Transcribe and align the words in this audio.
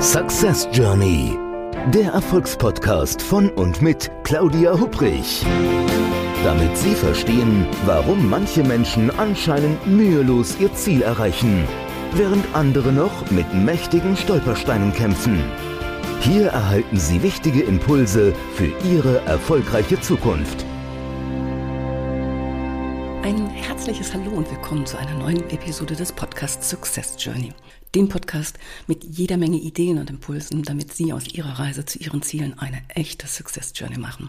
Success 0.00 0.68
Journey, 0.72 1.36
der 1.92 2.12
Erfolgspodcast 2.12 3.20
von 3.20 3.50
und 3.50 3.82
mit 3.82 4.08
Claudia 4.22 4.78
Hubrich. 4.78 5.44
Damit 6.44 6.76
Sie 6.76 6.94
verstehen, 6.94 7.66
warum 7.84 8.30
manche 8.30 8.62
Menschen 8.62 9.10
anscheinend 9.18 9.84
mühelos 9.88 10.56
ihr 10.60 10.72
Ziel 10.74 11.02
erreichen, 11.02 11.66
während 12.12 12.44
andere 12.54 12.92
noch 12.92 13.28
mit 13.32 13.52
mächtigen 13.52 14.16
Stolpersteinen 14.16 14.92
kämpfen. 14.92 15.42
Hier 16.20 16.46
erhalten 16.46 16.96
Sie 16.96 17.20
wichtige 17.24 17.62
Impulse 17.62 18.34
für 18.54 18.70
Ihre 18.88 19.18
erfolgreiche 19.26 20.00
Zukunft. 20.00 20.64
Ein 23.24 23.50
herzliches 23.50 24.14
Hallo 24.14 24.30
und 24.30 24.48
willkommen 24.48 24.86
zu 24.86 24.96
einer 24.96 25.14
neuen 25.14 25.50
Episode 25.50 25.96
des 25.96 26.12
Podcasts 26.12 26.70
Success 26.70 27.16
Journey. 27.18 27.52
Dem 27.94 28.08
Podcast 28.10 28.58
mit 28.86 29.02
jeder 29.02 29.38
Menge 29.38 29.56
Ideen 29.56 29.98
und 29.98 30.10
Impulsen, 30.10 30.62
damit 30.62 30.92
Sie 30.92 31.12
aus 31.12 31.26
Ihrer 31.26 31.58
Reise 31.58 31.86
zu 31.86 31.98
Ihren 31.98 32.20
Zielen 32.20 32.58
eine 32.58 32.82
echte 32.88 33.26
Success 33.26 33.72
Journey 33.74 33.96
machen. 33.96 34.28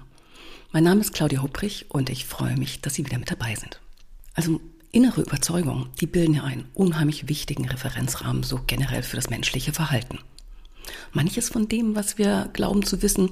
Mein 0.71 0.85
Name 0.85 1.01
ist 1.01 1.13
Claudia 1.13 1.41
Hupprich 1.41 1.87
und 1.89 2.09
ich 2.09 2.25
freue 2.25 2.55
mich, 2.55 2.79
dass 2.79 2.93
Sie 2.93 3.05
wieder 3.05 3.17
mit 3.17 3.29
dabei 3.29 3.55
sind. 3.55 3.81
Also 4.33 4.61
innere 4.91 5.21
Überzeugungen, 5.21 5.89
die 5.99 6.07
bilden 6.07 6.35
ja 6.35 6.43
einen 6.43 6.69
unheimlich 6.73 7.27
wichtigen 7.27 7.67
Referenzrahmen 7.67 8.43
so 8.43 8.61
generell 8.65 9.03
für 9.03 9.17
das 9.17 9.29
menschliche 9.29 9.73
Verhalten. 9.73 10.19
Manches 11.11 11.49
von 11.49 11.67
dem, 11.67 11.95
was 11.95 12.17
wir 12.17 12.49
glauben 12.53 12.85
zu 12.85 13.01
wissen, 13.01 13.29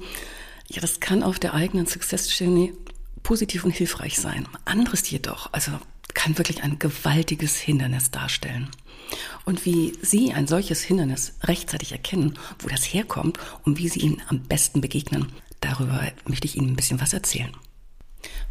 ja, 0.68 0.82
das 0.82 1.00
kann 1.00 1.22
auf 1.22 1.38
der 1.38 1.54
eigenen 1.54 1.86
Success 1.86 2.38
Journey 2.38 2.74
positiv 3.22 3.64
und 3.64 3.70
hilfreich 3.70 4.18
sein. 4.18 4.46
Anderes 4.66 5.08
jedoch, 5.10 5.52
also 5.52 5.72
kann 6.14 6.38
wirklich 6.38 6.62
ein 6.62 6.78
gewaltiges 6.78 7.56
Hindernis 7.56 8.10
darstellen. 8.10 8.68
Und 9.44 9.64
wie 9.64 9.96
Sie 10.02 10.32
ein 10.32 10.46
solches 10.46 10.82
Hindernis 10.82 11.34
rechtzeitig 11.42 11.92
erkennen, 11.92 12.38
wo 12.58 12.68
das 12.68 12.84
herkommt 12.84 13.38
und 13.64 13.78
wie 13.78 13.88
Sie 13.88 14.00
ihm 14.00 14.20
am 14.28 14.42
besten 14.42 14.80
begegnen, 14.80 15.32
darüber 15.60 16.00
möchte 16.26 16.46
ich 16.46 16.56
Ihnen 16.56 16.70
ein 16.70 16.76
bisschen 16.76 17.00
was 17.00 17.12
erzählen. 17.12 17.52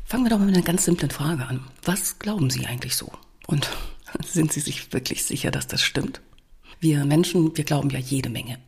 Fangen 0.05 0.23
wir 0.23 0.29
doch 0.29 0.39
mal 0.39 0.45
mit 0.45 0.55
einer 0.55 0.65
ganz 0.65 0.85
simplen 0.85 1.11
Frage 1.11 1.45
an. 1.45 1.63
Was 1.83 2.17
glauben 2.19 2.49
Sie 2.49 2.65
eigentlich 2.65 2.95
so? 2.95 3.11
Und 3.45 3.69
sind 4.25 4.53
Sie 4.53 4.61
sich 4.61 4.93
wirklich 4.93 5.23
sicher, 5.23 5.51
dass 5.51 5.67
das 5.67 5.81
stimmt? 5.81 6.21
Wir 6.79 7.05
Menschen, 7.05 7.57
wir 7.57 7.63
glauben 7.63 7.89
ja 7.89 7.99
jede 7.99 8.29
Menge. 8.29 8.59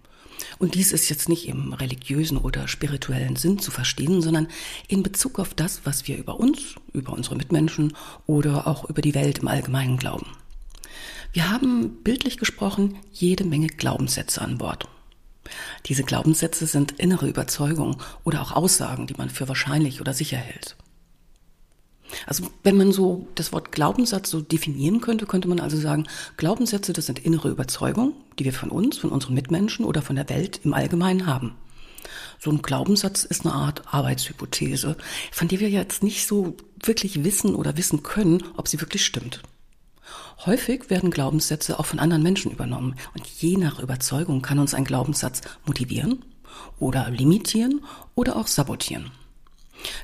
Und 0.58 0.76
dies 0.76 0.92
ist 0.92 1.10
jetzt 1.10 1.30
nicht 1.30 1.48
im 1.48 1.74
religiösen 1.74 2.38
oder 2.38 2.68
spirituellen 2.68 3.36
Sinn 3.36 3.60
zu 3.60 3.72
verstehen, 3.72 4.22
sondern 4.22 4.48
in 4.88 5.04
Bezug 5.04 5.40
auf 5.40 5.54
das, 5.54 5.82
was 5.84 6.08
wir 6.08 6.18
über 6.18 6.40
uns, 6.40 6.76
über 6.94 7.14
unsere 7.14 7.36
Mitmenschen 7.36 7.94
oder 8.26 8.68
auch 8.68 8.90
über 8.90 9.02
die 9.02 9.16
Welt 9.16 9.40
im 9.40 9.48
Allgemeinen 9.48 9.98
glauben. 9.98 10.28
Wir 11.32 11.52
haben 11.52 12.04
bildlich 12.04 12.38
gesprochen 12.38 12.98
jede 13.12 13.44
Menge 13.44 13.68
Glaubenssätze 13.68 14.42
an 14.42 14.58
Bord. 14.58 14.88
Diese 15.86 16.04
Glaubenssätze 16.04 16.66
sind 16.66 16.94
innere 16.94 17.28
Überzeugungen 17.28 17.98
oder 18.24 18.42
auch 18.42 18.52
Aussagen, 18.52 19.08
die 19.08 19.16
man 19.16 19.30
für 19.30 19.48
wahrscheinlich 19.48 20.02
oder 20.02 20.14
sicher 20.14 20.38
hält. 20.38 20.76
Also 22.26 22.46
wenn 22.64 22.78
man 22.78 22.92
so 22.92 23.28
das 23.36 23.52
Wort 23.52 23.72
Glaubenssatz 23.72 24.30
so 24.30 24.42
definieren 24.42 25.02
könnte, 25.02 25.26
könnte 25.26 25.48
man 25.48 25.60
also 25.60 25.78
sagen, 25.78 26.08
Glaubenssätze, 26.38 26.94
das 26.94 27.06
sind 27.06 27.20
innere 27.20 27.50
Überzeugungen, 27.50 28.14
die 28.38 28.46
wir 28.46 28.54
von 28.54 28.70
uns, 28.70 28.98
von 28.98 29.12
unseren 29.12 29.36
Mitmenschen 29.36 29.86
oder 29.86 30.02
von 30.02 30.16
der 30.16 30.30
Welt 30.30 30.62
im 30.64 30.74
Allgemeinen 30.74 31.26
haben. 31.26 31.56
So 32.40 32.52
ein 32.52 32.62
Glaubenssatz 32.62 33.26
ist 33.26 33.46
eine 33.46 33.54
Art 33.54 33.94
Arbeitshypothese, 33.94 34.96
von 35.32 35.48
der 35.48 35.60
wir 35.60 35.70
jetzt 35.70 36.04
nicht 36.04 36.26
so 36.26 36.56
wirklich 36.84 37.24
wissen 37.24 37.54
oder 37.54 37.78
wissen 37.78 38.04
können, 38.04 38.44
ob 38.56 38.68
sie 38.68 38.80
wirklich 38.80 39.06
stimmt. 39.06 39.42
Häufig 40.46 40.90
werden 40.90 41.12
Glaubenssätze 41.12 41.80
auch 41.80 41.86
von 41.86 42.00
anderen 42.00 42.24
Menschen 42.24 42.52
übernommen 42.52 42.96
und 43.14 43.28
je 43.28 43.58
nach 43.58 43.80
Überzeugung 43.80 44.42
kann 44.42 44.60
uns 44.60 44.74
ein 44.74 44.86
Glaubenssatz 44.86 45.42
motivieren 45.66 46.24
oder 46.80 47.10
limitieren 47.10 47.84
oder 48.16 48.38
auch 48.38 48.48
sabotieren. 48.48 49.12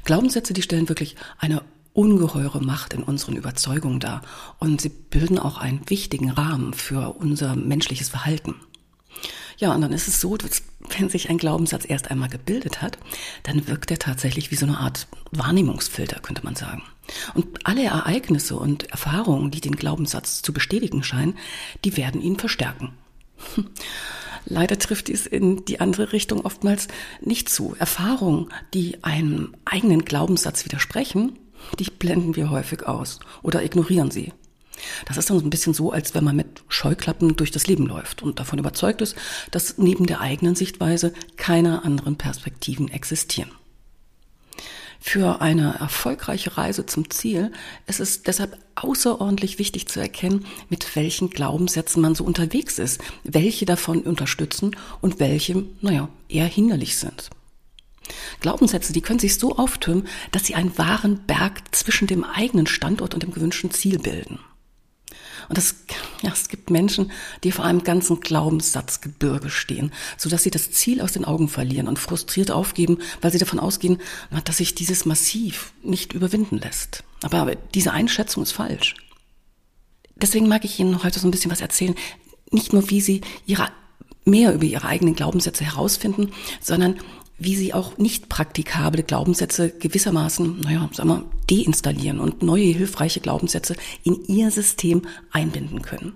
Glaubenssätze, 0.04 0.54
die 0.54 0.62
stellen 0.62 0.90
wirklich 0.90 1.16
eine 1.38 1.62
ungeheure 1.96 2.62
Macht 2.62 2.94
in 2.94 3.04
unseren 3.04 3.36
Überzeugungen 3.36 4.00
dar 4.00 4.22
und 4.60 4.82
sie 4.82 4.90
bilden 4.90 5.40
auch 5.40 5.58
einen 5.58 5.90
wichtigen 5.90 6.30
Rahmen 6.30 6.74
für 6.74 7.16
unser 7.16 7.56
menschliches 7.56 8.10
Verhalten. 8.10 8.56
Ja, 9.58 9.74
und 9.74 9.82
dann 9.82 9.94
ist 9.94 10.10
es 10.10 10.20
so, 10.20 10.36
dass 10.36 10.64
wenn 10.98 11.10
sich 11.10 11.30
ein 11.30 11.38
Glaubenssatz 11.38 11.86
erst 11.88 12.12
einmal 12.12 12.30
gebildet 12.30 12.82
hat, 12.82 12.98
dann 13.44 13.68
wirkt 13.68 13.90
er 13.90 14.00
tatsächlich 14.00 14.52
wie 14.52 14.56
so 14.56 14.66
eine 14.66 14.80
Art 14.80 15.08
Wahrnehmungsfilter, 15.32 16.20
könnte 16.20 16.44
man 16.44 16.56
sagen. 16.56 16.84
Und 17.34 17.66
alle 17.66 17.84
Ereignisse 17.84 18.58
und 18.58 18.90
Erfahrungen, 18.92 19.52
die 19.52 19.62
den 19.62 19.78
Glaubenssatz 19.78 20.42
zu 20.42 20.52
bestätigen 20.52 21.04
scheinen, 21.04 21.38
die 21.86 21.96
werden 21.96 22.22
ihn 22.22 22.38
verstärken. 22.38 22.94
Leider 24.46 24.78
trifft 24.78 25.08
dies 25.08 25.26
in 25.26 25.66
die 25.66 25.80
andere 25.80 26.12
Richtung 26.12 26.42
oftmals 26.42 26.88
nicht 27.22 27.50
zu. 27.50 27.76
Erfahrungen, 27.80 28.50
die 28.74 29.04
einem 29.04 29.56
eigenen 29.66 30.06
Glaubenssatz 30.06 30.66
widersprechen, 30.66 31.40
die 31.80 31.90
blenden 31.90 32.36
wir 32.36 32.50
häufig 32.50 32.86
aus 32.88 33.20
oder 33.42 33.64
ignorieren 33.64 34.12
sie. 34.12 34.34
Das 35.08 35.18
ist 35.18 35.30
dann 35.30 35.40
so 35.40 35.46
ein 35.46 35.50
bisschen 35.50 35.74
so, 35.74 35.92
als 35.92 36.14
wenn 36.14 36.24
man 36.24 36.36
mit 36.36 36.64
Scheuklappen 36.68 37.36
durch 37.36 37.52
das 37.52 37.68
Leben 37.68 37.86
läuft 37.86 38.22
und 38.22 38.40
davon 38.40 38.60
überzeugt 38.60 39.02
ist, 39.02 39.16
dass 39.52 39.78
neben 39.78 40.06
der 40.06 40.22
eigenen 40.22 40.56
Sichtweise 40.56 41.14
keine 41.38 41.84
anderen 41.84 42.18
Perspektiven 42.18 42.90
existieren. 42.90 43.52
Für 45.00 45.40
eine 45.40 45.76
erfolgreiche 45.76 46.58
Reise 46.58 46.88
zum 46.88 47.12
Ziel 47.12 47.52
ist 47.86 48.00
es 48.00 48.24
deshalb 48.24 48.58
außerordentlich 48.74 49.60
wichtig 49.60 49.88
zu 49.88 50.00
erkennen, 50.00 50.46
mit 50.70 50.96
welchen 50.96 51.30
Glaubenssätzen 51.30 52.02
man 52.02 52.16
so 52.16 52.24
unterwegs 52.24 52.80
ist, 52.80 53.00
welche 53.24 53.66
davon 53.66 54.02
unterstützen 54.02 54.76
und 55.02 55.20
welche, 55.20 55.64
naja, 55.82 56.10
eher 56.28 56.48
hinderlich 56.48 56.98
sind. 56.98 57.30
Glaubenssätze, 58.40 58.94
die 58.94 59.02
können 59.02 59.20
sich 59.20 59.38
so 59.38 59.58
auftürmen, 59.58 60.08
dass 60.32 60.46
sie 60.46 60.56
einen 60.56 60.78
wahren 60.78 61.26
Berg 61.26 61.76
zwischen 61.76 62.08
dem 62.08 62.24
eigenen 62.24 62.68
Standort 62.68 63.14
und 63.14 63.24
dem 63.24 63.32
gewünschten 63.32 63.72
Ziel 63.72 64.00
bilden. 64.00 64.40
Und 65.48 65.58
das, 65.58 65.76
ja, 66.22 66.32
es 66.32 66.50
gibt 66.50 66.70
Menschen, 66.70 67.12
die 67.44 67.52
vor 67.52 67.66
einem 67.66 67.84
ganzen 67.84 68.20
Glaubenssatzgebirge 68.20 69.50
stehen, 69.50 69.92
so 70.18 70.30
dass 70.30 70.44
sie 70.44 70.52
das 70.52 70.72
Ziel 70.72 71.02
aus 71.02 71.12
den 71.12 71.26
Augen 71.26 71.50
verlieren 71.50 71.88
und 71.88 72.00
frustriert 72.00 72.52
aufgeben, 72.52 73.00
weil 73.22 73.32
sie 73.32 73.38
davon 73.38 73.60
ausgehen, 73.60 74.00
dass 74.44 74.58
sich 74.58 74.76
dieses 74.76 75.06
Massiv 75.06 75.74
nicht 75.84 76.14
überwinden 76.14 76.58
lässt. 76.58 77.04
Aber 77.22 77.56
diese 77.56 77.92
Einschätzung 77.92 78.44
ist 78.44 78.54
falsch. 78.54 78.96
Deswegen 80.16 80.48
mag 80.48 80.64
ich 80.64 80.80
Ihnen 80.80 81.04
heute 81.04 81.20
so 81.20 81.28
ein 81.28 81.32
bisschen 81.32 81.52
was 81.52 81.62
erzählen. 81.62 81.96
Nicht 82.52 82.74
nur, 82.74 82.90
wie 82.90 83.02
Sie 83.02 83.22
ihre, 83.46 83.68
mehr 84.24 84.54
über 84.54 84.64
Ihre 84.64 84.88
eigenen 84.88 85.16
Glaubenssätze 85.16 85.66
herausfinden, 85.66 86.32
sondern 86.62 87.00
wie 87.38 87.56
sie 87.56 87.74
auch 87.74 87.98
nicht 87.98 88.30
praktikable 88.30 89.04
Glaubenssätze 89.04 89.70
gewissermaßen, 89.70 90.62
naja, 90.62 90.90
sagen 90.94 91.10
wir, 91.10 91.26
deinstallieren 91.50 92.20
und 92.20 92.44
neue 92.44 92.66
hilfreiche 92.66 93.20
Glaubenssätze 93.20 93.76
in 94.04 94.24
ihr 94.26 94.52
System 94.52 95.04
einbinden 95.32 95.82
können. 95.82 96.14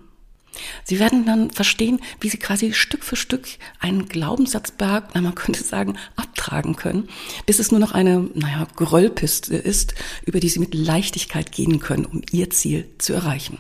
Sie 0.84 1.00
werden 1.00 1.26
dann 1.26 1.52
verstehen, 1.52 2.00
wie 2.20 2.30
sie 2.30 2.38
quasi 2.38 2.74
Stück 2.74 3.04
für 3.04 3.16
Stück 3.16 3.48
einen 3.80 4.08
Glaubenssatzberg, 4.08 5.10
na, 5.14 5.22
man 5.22 5.36
könnte 5.36 5.64
sagen, 5.64 5.98
abtragen 6.16 6.76
können, 6.76 7.08
bis 7.46 7.60
es 7.60 7.72
nur 7.72 7.80
noch 7.80 7.94
eine, 7.94 8.30
naja, 8.34 8.68
Geröllpiste 8.76 9.56
ist, 9.56 9.96
über 10.26 10.40
die 10.40 10.50
sie 10.50 10.60
mit 10.60 10.74
Leichtigkeit 10.74 11.52
gehen 11.52 11.80
können, 11.80 12.06
um 12.06 12.22
ihr 12.32 12.50
Ziel 12.50 12.90
zu 12.98 13.14
erreichen. 13.14 13.60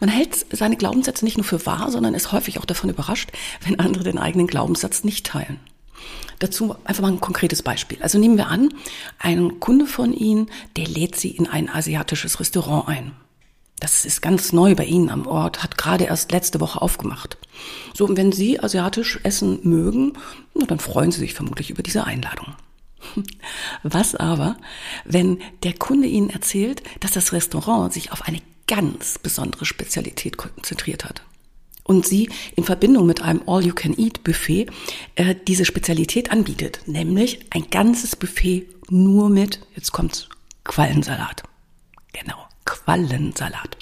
Man 0.00 0.08
hält 0.08 0.46
seine 0.50 0.76
Glaubenssätze 0.76 1.24
nicht 1.24 1.36
nur 1.36 1.44
für 1.44 1.66
wahr, 1.66 1.90
sondern 1.90 2.14
ist 2.14 2.32
häufig 2.32 2.58
auch 2.58 2.64
davon 2.64 2.90
überrascht, 2.90 3.32
wenn 3.64 3.80
andere 3.80 4.04
den 4.04 4.18
eigenen 4.18 4.46
Glaubenssatz 4.46 5.04
nicht 5.04 5.26
teilen. 5.26 5.58
Dazu 6.38 6.76
einfach 6.84 7.02
mal 7.02 7.12
ein 7.12 7.20
konkretes 7.20 7.62
Beispiel. 7.62 7.98
Also 8.00 8.18
nehmen 8.18 8.36
wir 8.36 8.46
an, 8.46 8.72
ein 9.18 9.60
Kunde 9.60 9.86
von 9.86 10.12
Ihnen, 10.12 10.50
der 10.76 10.86
lädt 10.86 11.16
Sie 11.16 11.30
in 11.30 11.46
ein 11.46 11.68
asiatisches 11.68 12.38
Restaurant 12.40 12.88
ein. 12.88 13.12
Das 13.80 14.04
ist 14.04 14.22
ganz 14.22 14.52
neu 14.52 14.74
bei 14.74 14.84
Ihnen 14.84 15.08
am 15.08 15.26
Ort, 15.26 15.62
hat 15.62 15.78
gerade 15.78 16.04
erst 16.04 16.32
letzte 16.32 16.60
Woche 16.60 16.82
aufgemacht. 16.82 17.38
So, 17.94 18.06
und 18.06 18.16
wenn 18.16 18.32
Sie 18.32 18.58
asiatisch 18.60 19.20
essen 19.22 19.60
mögen, 19.62 20.14
dann 20.66 20.80
freuen 20.80 21.12
Sie 21.12 21.20
sich 21.20 21.34
vermutlich 21.34 21.70
über 21.70 21.82
diese 21.82 22.04
Einladung. 22.04 22.54
Was 23.84 24.16
aber, 24.16 24.56
wenn 25.04 25.40
der 25.62 25.74
Kunde 25.74 26.08
Ihnen 26.08 26.30
erzählt, 26.30 26.82
dass 27.00 27.12
das 27.12 27.32
Restaurant 27.32 27.92
sich 27.92 28.10
auf 28.10 28.22
eine 28.22 28.40
ganz 28.66 29.18
besondere 29.18 29.64
Spezialität 29.64 30.36
konzentriert 30.36 31.04
hat? 31.04 31.22
Und 31.88 32.06
sie 32.06 32.28
in 32.54 32.62
Verbindung 32.62 33.06
mit 33.06 33.22
einem 33.22 33.42
All-You-Can-Eat-Buffet 33.46 34.66
äh, 35.16 35.34
diese 35.48 35.64
Spezialität 35.64 36.30
anbietet, 36.30 36.82
nämlich 36.86 37.40
ein 37.50 37.70
ganzes 37.70 38.14
Buffet 38.14 38.68
nur 38.90 39.28
mit, 39.30 39.60
jetzt 39.74 39.90
kommt's, 39.90 40.28
Quallensalat. 40.64 41.42
Genau, 42.12 42.36
Quallensalat. 42.66 43.78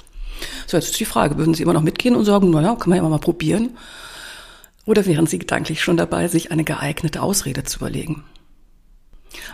So, 0.67 0.77
jetzt 0.77 0.91
ist 0.91 1.01
die 1.01 1.05
Frage, 1.05 1.37
würden 1.37 1.55
Sie 1.55 1.65
immer 1.65 1.73
noch 1.73 1.83
mitgehen 1.83 2.15
und 2.15 2.25
sagen, 2.25 2.51
naja, 2.51 2.77
kann 2.77 2.91
man 2.91 2.99
ja 2.99 3.09
mal 3.09 3.19
probieren? 3.19 3.77
Oder 4.85 5.05
wären 5.05 5.27
Sie 5.27 5.41
gedanklich 5.41 5.83
schon 5.83 5.97
dabei, 5.97 6.29
sich 6.29 6.53
eine 6.53 6.65
geeignete 6.65 7.23
Ausrede 7.23 7.65
zu 7.65 7.79
überlegen? 7.79 8.23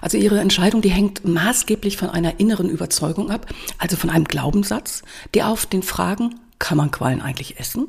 Also 0.02 0.18
Ihre 0.18 0.40
Entscheidung, 0.40 0.82
die 0.82 0.90
hängt 0.90 1.24
maßgeblich 1.24 1.96
von 1.96 2.10
einer 2.10 2.38
inneren 2.38 2.68
Überzeugung 2.68 3.30
ab, 3.30 3.46
also 3.78 3.96
von 3.96 4.10
einem 4.10 4.26
Glaubenssatz, 4.26 5.02
der 5.32 5.48
auf 5.48 5.64
den 5.64 5.82
Fragen, 5.82 6.34
kann 6.58 6.76
man 6.76 6.90
Quallen 6.90 7.22
eigentlich 7.22 7.58
essen? 7.58 7.88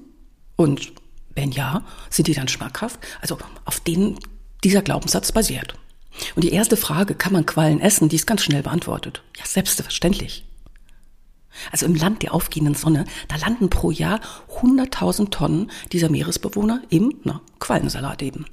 Und 0.56 0.94
Wenn 1.36 1.52
ja, 1.52 1.84
sind 2.10 2.28
die 2.28 2.34
dann 2.34 2.48
schmackhaft? 2.48 3.00
Also 3.22 3.38
auf 3.66 3.80
denen 3.80 4.20
dieser 4.64 4.82
Glaubenssatz 4.82 5.32
basiert. 5.32 5.76
Und 6.36 6.44
die 6.44 6.52
erste 6.52 6.78
Frage, 6.78 7.16
kann 7.16 7.34
man 7.34 7.46
Quallen 7.46 7.80
essen, 7.80 8.08
die 8.10 8.18
ist 8.18 8.28
ganz 8.28 8.44
schnell 8.44 8.62
beantwortet. 8.62 9.24
Ja, 9.38 9.46
selbstverständlich. 9.46 10.46
Also 11.72 11.86
im 11.86 11.96
Land 11.96 12.24
der 12.24 12.34
aufgehenden 12.34 12.76
Sonne, 12.76 13.06
da 13.28 13.36
landen 13.36 13.70
pro 13.70 13.92
Jahr 13.92 14.22
100.000 14.62 15.30
Tonnen 15.30 15.72
dieser 15.92 16.10
Meeresbewohner 16.10 16.82
im 16.90 17.16
na, 17.24 17.42
Quallensalat 17.60 18.22
eben. 18.22 18.46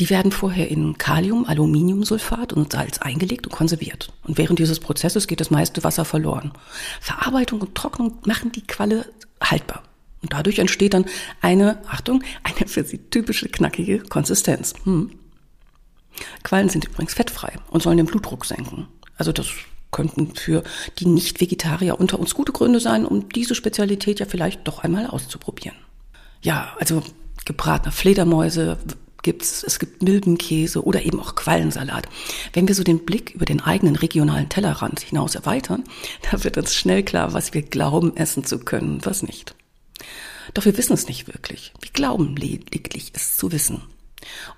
Die 0.00 0.10
werden 0.10 0.32
vorher 0.32 0.68
in 0.68 0.98
Kalium, 0.98 1.46
Aluminiumsulfat 1.46 2.52
und 2.52 2.72
Salz 2.72 2.98
eingelegt 2.98 3.46
und 3.46 3.52
konserviert. 3.52 4.12
Und 4.24 4.38
während 4.38 4.58
dieses 4.58 4.80
Prozesses 4.80 5.28
geht 5.28 5.40
das 5.40 5.50
meiste 5.50 5.84
Wasser 5.84 6.04
verloren. 6.04 6.52
Verarbeitung 7.00 7.60
und 7.60 7.74
Trocknung 7.74 8.18
machen 8.26 8.52
die 8.52 8.66
Qualle 8.66 9.06
haltbar. 9.40 9.82
Und 10.26 10.32
dadurch 10.32 10.58
entsteht 10.58 10.92
dann 10.92 11.04
eine, 11.40 11.78
Achtung, 11.86 12.24
eine 12.42 12.66
für 12.66 12.82
sie 12.82 12.98
typische 12.98 13.48
knackige 13.48 14.00
Konsistenz. 14.00 14.74
Hm. 14.82 15.12
Quallen 16.42 16.68
sind 16.68 16.84
übrigens 16.84 17.14
fettfrei 17.14 17.52
und 17.70 17.84
sollen 17.84 17.98
den 17.98 18.06
Blutdruck 18.06 18.44
senken. 18.44 18.88
Also 19.16 19.30
das 19.30 19.46
könnten 19.92 20.34
für 20.34 20.64
die 20.98 21.06
Nicht-Vegetarier 21.06 22.00
unter 22.00 22.18
uns 22.18 22.34
gute 22.34 22.50
Gründe 22.50 22.80
sein, 22.80 23.06
um 23.06 23.28
diese 23.28 23.54
Spezialität 23.54 24.18
ja 24.18 24.26
vielleicht 24.26 24.66
doch 24.66 24.80
einmal 24.82 25.06
auszuprobieren. 25.06 25.76
Ja, 26.42 26.74
also 26.80 27.04
gebratene 27.44 27.92
Fledermäuse 27.92 28.78
gibt's, 29.22 29.62
es 29.62 29.78
gibt 29.78 30.02
Milbenkäse 30.02 30.84
oder 30.84 31.04
eben 31.04 31.20
auch 31.20 31.36
Quallensalat. 31.36 32.08
Wenn 32.52 32.66
wir 32.66 32.74
so 32.74 32.82
den 32.82 33.04
Blick 33.04 33.30
über 33.30 33.44
den 33.44 33.60
eigenen 33.60 33.94
regionalen 33.94 34.48
Tellerrand 34.48 34.98
hinaus 34.98 35.36
erweitern, 35.36 35.84
da 36.32 36.42
wird 36.42 36.58
uns 36.58 36.74
schnell 36.74 37.04
klar, 37.04 37.32
was 37.32 37.54
wir 37.54 37.62
glauben 37.62 38.16
essen 38.16 38.42
zu 38.42 38.58
können 38.58 39.04
was 39.04 39.22
nicht. 39.22 39.54
Doch 40.54 40.64
wir 40.64 40.76
wissen 40.76 40.92
es 40.92 41.08
nicht 41.08 41.26
wirklich. 41.26 41.72
Wir 41.80 41.90
glauben 41.90 42.36
lediglich 42.36 43.12
es 43.14 43.36
zu 43.36 43.52
wissen 43.52 43.82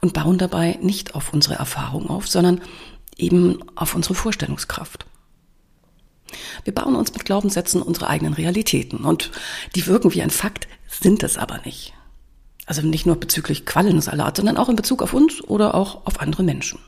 und 0.00 0.14
bauen 0.14 0.38
dabei 0.38 0.78
nicht 0.80 1.14
auf 1.14 1.32
unsere 1.32 1.54
Erfahrung 1.54 2.08
auf, 2.08 2.28
sondern 2.28 2.60
eben 3.16 3.58
auf 3.74 3.94
unsere 3.94 4.14
Vorstellungskraft. 4.14 5.06
Wir 6.64 6.74
bauen 6.74 6.94
uns 6.94 7.12
mit 7.12 7.24
Glaubenssätzen 7.24 7.82
unsere 7.82 8.08
eigenen 8.08 8.34
Realitäten 8.34 8.98
und 8.98 9.30
die 9.74 9.86
wirken 9.86 10.12
wie 10.12 10.22
ein 10.22 10.30
Fakt, 10.30 10.68
sind 10.86 11.22
es 11.22 11.38
aber 11.38 11.60
nicht. 11.64 11.94
Also 12.66 12.82
nicht 12.82 13.06
nur 13.06 13.16
bezüglich 13.16 13.64
Quallensalat, 13.64 14.36
sondern 14.36 14.58
auch 14.58 14.68
in 14.68 14.76
Bezug 14.76 15.02
auf 15.02 15.14
uns 15.14 15.42
oder 15.42 15.74
auch 15.74 16.06
auf 16.06 16.20
andere 16.20 16.42
Menschen. 16.42 16.78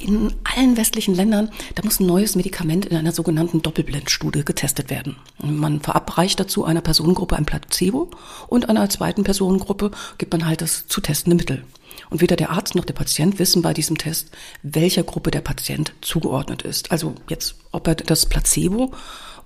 In 0.00 0.34
allen 0.42 0.76
westlichen 0.76 1.14
Ländern, 1.14 1.50
da 1.76 1.82
muss 1.84 2.00
ein 2.00 2.06
neues 2.06 2.34
Medikament 2.34 2.84
in 2.84 2.96
einer 2.96 3.12
sogenannten 3.12 3.62
Doppelblindstudie 3.62 4.44
getestet 4.44 4.90
werden. 4.90 5.16
Man 5.38 5.80
verabreicht 5.80 6.38
dazu 6.40 6.64
einer 6.64 6.80
Personengruppe 6.80 7.36
ein 7.36 7.46
Placebo 7.46 8.10
und 8.48 8.68
einer 8.68 8.90
zweiten 8.90 9.24
Personengruppe 9.24 9.92
gibt 10.18 10.32
man 10.32 10.46
halt 10.46 10.60
das 10.60 10.88
zu 10.88 11.00
testende 11.00 11.36
Mittel. 11.36 11.64
Und 12.10 12.20
weder 12.20 12.36
der 12.36 12.50
Arzt 12.50 12.74
noch 12.74 12.84
der 12.84 12.94
Patient 12.94 13.38
wissen 13.38 13.62
bei 13.62 13.72
diesem 13.72 13.96
Test, 13.96 14.30
welcher 14.62 15.04
Gruppe 15.04 15.30
der 15.30 15.40
Patient 15.40 15.92
zugeordnet 16.00 16.62
ist. 16.62 16.90
Also 16.90 17.14
jetzt, 17.28 17.54
ob 17.70 17.86
er 17.86 17.94
das 17.94 18.26
Placebo 18.26 18.92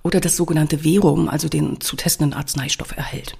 oder 0.01 0.19
das 0.19 0.35
sogenannte 0.35 0.79
Verum, 0.79 1.29
also 1.29 1.47
den 1.47 1.79
zu 1.79 1.95
testenden 1.95 2.33
Arzneistoff 2.33 2.95
erhält. 2.97 3.37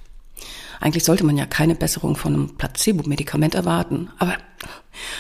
Eigentlich 0.80 1.04
sollte 1.04 1.26
man 1.26 1.38
ja 1.38 1.46
keine 1.46 1.76
Besserung 1.76 2.16
von 2.16 2.34
einem 2.34 2.58
Placebo-Medikament 2.58 3.56
erwarten. 3.56 4.10
Aber 4.18 4.38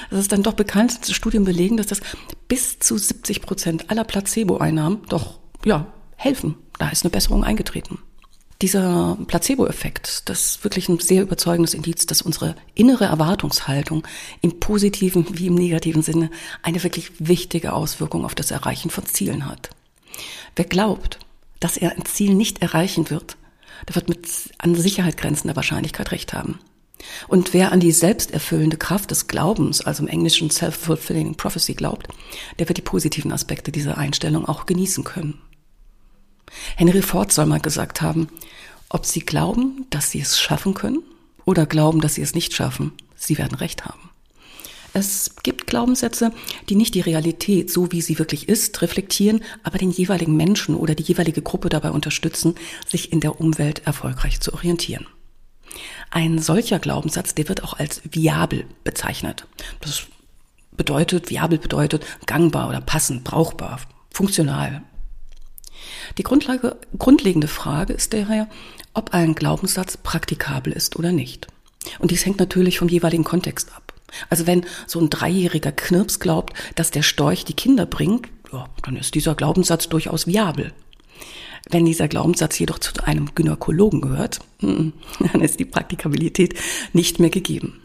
es 0.10 0.20
ist 0.20 0.32
dann 0.32 0.44
doch 0.44 0.54
bekannt, 0.54 1.02
dass 1.02 1.12
Studien 1.12 1.44
belegen, 1.44 1.78
dass 1.78 1.88
das 1.88 2.02
bis 2.48 2.80
zu 2.80 2.98
70 2.98 3.42
Prozent 3.42 3.90
aller 3.90 4.04
Placebo-Einnahmen 4.04 5.02
doch, 5.10 5.40
ja, 5.66 5.88
helfen. 6.16 6.56
Da 6.78 6.90
ist 6.90 7.04
eine 7.04 7.12
Besserung 7.12 7.44
eingetreten. 7.44 8.00
Dieser 8.62 9.18
Placebo-Effekt, 9.28 10.28
das 10.28 10.46
ist 10.46 10.64
wirklich 10.66 10.90
ein 10.90 11.00
sehr 11.00 11.22
überzeugendes 11.22 11.74
Indiz, 11.74 12.06
dass 12.06 12.22
unsere 12.22 12.56
innere 12.76 13.06
Erwartungshaltung 13.06 14.06
im 14.42 14.60
positiven 14.60 15.26
wie 15.38 15.48
im 15.48 15.56
negativen 15.56 16.02
Sinne 16.02 16.30
eine 16.62 16.84
wirklich 16.84 17.12
wichtige 17.20 17.72
Auswirkung 17.72 18.26
auf 18.26 18.36
das 18.36 18.52
Erreichen 18.52 18.90
von 18.90 19.06
Zielen 19.06 19.46
hat. 19.46 19.70
Wer 20.58 20.66
glaubt, 20.66 21.20
dass 21.62 21.78
er 21.78 21.94
ein 21.94 22.04
Ziel 22.04 22.34
nicht 22.34 22.62
erreichen 22.62 23.10
wird, 23.10 23.38
der 23.88 23.96
wird 23.96 24.10
mit 24.10 24.28
an 24.58 24.76
Sicherheit 24.76 25.18
grenzender 25.18 25.56
Wahrscheinlichkeit 25.56 26.12
recht 26.12 26.34
haben. 26.34 26.60
Und 27.28 27.54
wer 27.54 27.72
an 27.72 27.80
die 27.80 27.92
selbsterfüllende 27.92 28.78
Kraft 28.78 29.12
des 29.12 29.28
Glaubens, 29.28 29.82
also 29.82 30.04
im 30.04 30.10
Englischen 30.10 30.50
Self-Fulfilling 30.50 31.36
Prophecy 31.36 31.74
glaubt, 31.74 32.08
der 32.60 32.68
wird 32.68 32.78
die 32.78 32.84
positiven 32.84 33.32
Aspekte 33.32 33.72
dieser 33.72 33.98
Einstellung 33.98 34.46
auch 34.46 34.66
genießen 34.66 35.04
können. 35.04 35.42
Henry 36.76 37.02
Ford 37.02 37.32
soll 37.32 37.46
mal 37.46 37.62
gesagt 37.62 38.02
haben, 38.02 38.28
ob 38.90 39.06
Sie 39.06 39.22
glauben, 39.22 39.86
dass 39.92 40.12
Sie 40.12 40.20
es 40.20 40.40
schaffen 40.40 40.74
können 40.74 41.04
oder 41.46 41.66
glauben, 41.66 42.02
dass 42.02 42.16
Sie 42.16 42.22
es 42.22 42.36
nicht 42.36 42.54
schaffen, 42.54 42.94
Sie 43.16 43.38
werden 43.38 43.56
recht 43.56 43.86
haben. 43.86 44.09
Es 44.94 45.36
gibt 45.44 45.68
Glaubenssätze, 45.68 46.32
die 46.68 46.76
nicht 46.76 46.96
die 46.96 47.02
Realität, 47.02 47.72
so 47.72 47.92
wie 47.92 48.02
sie 48.02 48.18
wirklich 48.18 48.50
ist, 48.50 48.82
reflektieren, 48.82 49.44
aber 49.64 49.78
den 49.78 49.92
jeweiligen 49.92 50.36
Menschen 50.36 50.76
oder 50.76 50.96
die 50.96 51.04
jeweilige 51.04 51.42
Gruppe 51.42 51.70
dabei 51.70 51.92
unterstützen, 51.92 52.56
sich 52.88 53.12
in 53.12 53.20
der 53.20 53.40
Umwelt 53.40 53.86
erfolgreich 53.86 54.40
zu 54.40 54.54
orientieren. 54.54 55.08
Ein 56.10 56.40
solcher 56.40 56.80
Glaubenssatz, 56.80 57.36
der 57.36 57.48
wird 57.50 57.64
auch 57.64 57.78
als 57.78 58.02
viabel 58.10 58.66
bezeichnet. 58.84 59.46
Das 59.82 60.04
bedeutet, 60.72 61.30
viabel 61.30 61.60
bedeutet 61.60 62.06
gangbar 62.26 62.70
oder 62.70 62.82
passend, 62.82 63.24
brauchbar, 63.24 63.82
funktional. 64.10 64.82
Die 66.18 66.24
grundlegende 66.24 67.48
Frage 67.48 67.94
ist 67.94 68.14
daher, 68.14 68.50
ob 68.94 69.14
ein 69.14 69.36
Glaubenssatz 69.36 69.98
praktikabel 69.98 70.74
ist 70.74 70.96
oder 70.96 71.12
nicht. 71.12 71.48
Und 72.00 72.12
dies 72.12 72.26
hängt 72.26 72.40
natürlich 72.40 72.80
vom 72.80 72.90
jeweiligen 72.90 73.24
Kontext 73.24 73.72
ab. 73.76 73.89
Also 74.30 74.48
wenn 74.48 74.66
so 74.88 75.00
ein 75.00 75.10
dreijähriger 75.10 75.72
Knirps 75.72 76.20
glaubt, 76.20 76.54
dass 76.76 76.92
der 76.92 77.04
Storch 77.04 77.46
die 77.46 77.54
Kinder 77.54 77.86
bringt, 77.86 78.28
ja, 78.52 78.68
dann 78.84 78.96
ist 78.96 79.16
dieser 79.16 79.36
Glaubenssatz 79.36 79.90
durchaus 79.90 80.28
viabel. 80.28 80.74
Wenn 81.70 81.86
dieser 81.86 82.08
Glaubenssatz 82.08 82.58
jedoch 82.58 82.80
zu 82.80 82.92
einem 83.04 83.34
Gynäkologen 83.36 84.02
gehört, 84.02 84.40
dann 84.62 84.94
ist 85.42 85.60
die 85.60 85.66
Praktikabilität 85.66 86.56
nicht 86.94 87.20
mehr 87.20 87.30
gegeben. 87.30 87.82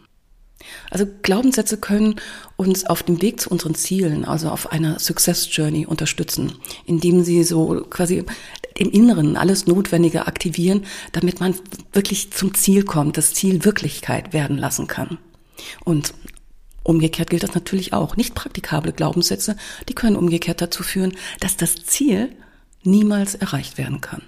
Also 0.90 1.06
Glaubenssätze 1.22 1.76
können 1.76 2.16
uns 2.56 2.86
auf 2.86 3.02
dem 3.02 3.20
Weg 3.20 3.40
zu 3.40 3.50
unseren 3.50 3.74
Zielen, 3.74 4.24
also 4.24 4.48
auf 4.48 4.72
einer 4.72 4.98
Success 4.98 5.48
Journey 5.50 5.86
unterstützen, 5.86 6.52
indem 6.86 7.22
sie 7.22 7.44
so 7.44 7.84
quasi 7.90 8.24
im 8.76 8.90
Inneren 8.90 9.36
alles 9.36 9.66
Notwendige 9.66 10.26
aktivieren, 10.26 10.86
damit 11.12 11.40
man 11.40 11.54
wirklich 11.92 12.32
zum 12.32 12.54
Ziel 12.54 12.84
kommt, 12.84 13.16
das 13.16 13.34
Ziel 13.34 13.64
Wirklichkeit 13.64 14.32
werden 14.32 14.56
lassen 14.56 14.86
kann. 14.86 15.18
Und 15.84 16.14
umgekehrt 16.82 17.30
gilt 17.30 17.42
das 17.42 17.54
natürlich 17.54 17.92
auch. 17.92 18.16
Nicht 18.16 18.34
praktikable 18.34 18.92
Glaubenssätze, 18.92 19.56
die 19.88 19.94
können 19.94 20.16
umgekehrt 20.16 20.60
dazu 20.60 20.82
führen, 20.82 21.16
dass 21.40 21.56
das 21.56 21.76
Ziel 21.84 22.30
niemals 22.82 23.34
erreicht 23.34 23.78
werden 23.78 24.00
kann. 24.00 24.22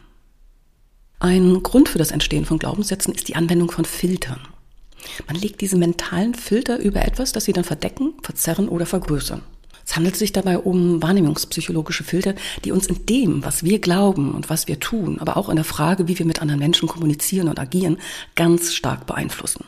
Ein 1.18 1.62
Grund 1.62 1.88
für 1.88 1.98
das 1.98 2.10
Entstehen 2.10 2.44
von 2.44 2.58
Glaubenssätzen 2.58 3.14
ist 3.14 3.28
die 3.28 3.36
Anwendung 3.36 3.70
von 3.70 3.84
Filtern. 3.84 4.40
Man 5.26 5.36
legt 5.36 5.60
diese 5.60 5.76
mentalen 5.76 6.34
Filter 6.34 6.78
über 6.78 7.02
etwas, 7.02 7.32
das 7.32 7.44
sie 7.44 7.52
dann 7.52 7.64
verdecken, 7.64 8.14
verzerren 8.22 8.68
oder 8.68 8.86
vergrößern. 8.86 9.42
Es 9.86 9.94
handelt 9.94 10.16
sich 10.16 10.32
dabei 10.32 10.58
um 10.58 11.00
wahrnehmungspsychologische 11.00 12.02
Filter, 12.02 12.34
die 12.64 12.72
uns 12.72 12.86
in 12.86 13.06
dem, 13.06 13.44
was 13.44 13.62
wir 13.62 13.78
glauben 13.78 14.34
und 14.34 14.50
was 14.50 14.66
wir 14.66 14.80
tun, 14.80 15.20
aber 15.20 15.36
auch 15.36 15.48
in 15.48 15.56
der 15.56 15.64
Frage, 15.64 16.08
wie 16.08 16.18
wir 16.18 16.26
mit 16.26 16.42
anderen 16.42 16.58
Menschen 16.58 16.88
kommunizieren 16.88 17.48
und 17.48 17.60
agieren, 17.60 17.98
ganz 18.34 18.74
stark 18.74 19.06
beeinflussen. 19.06 19.64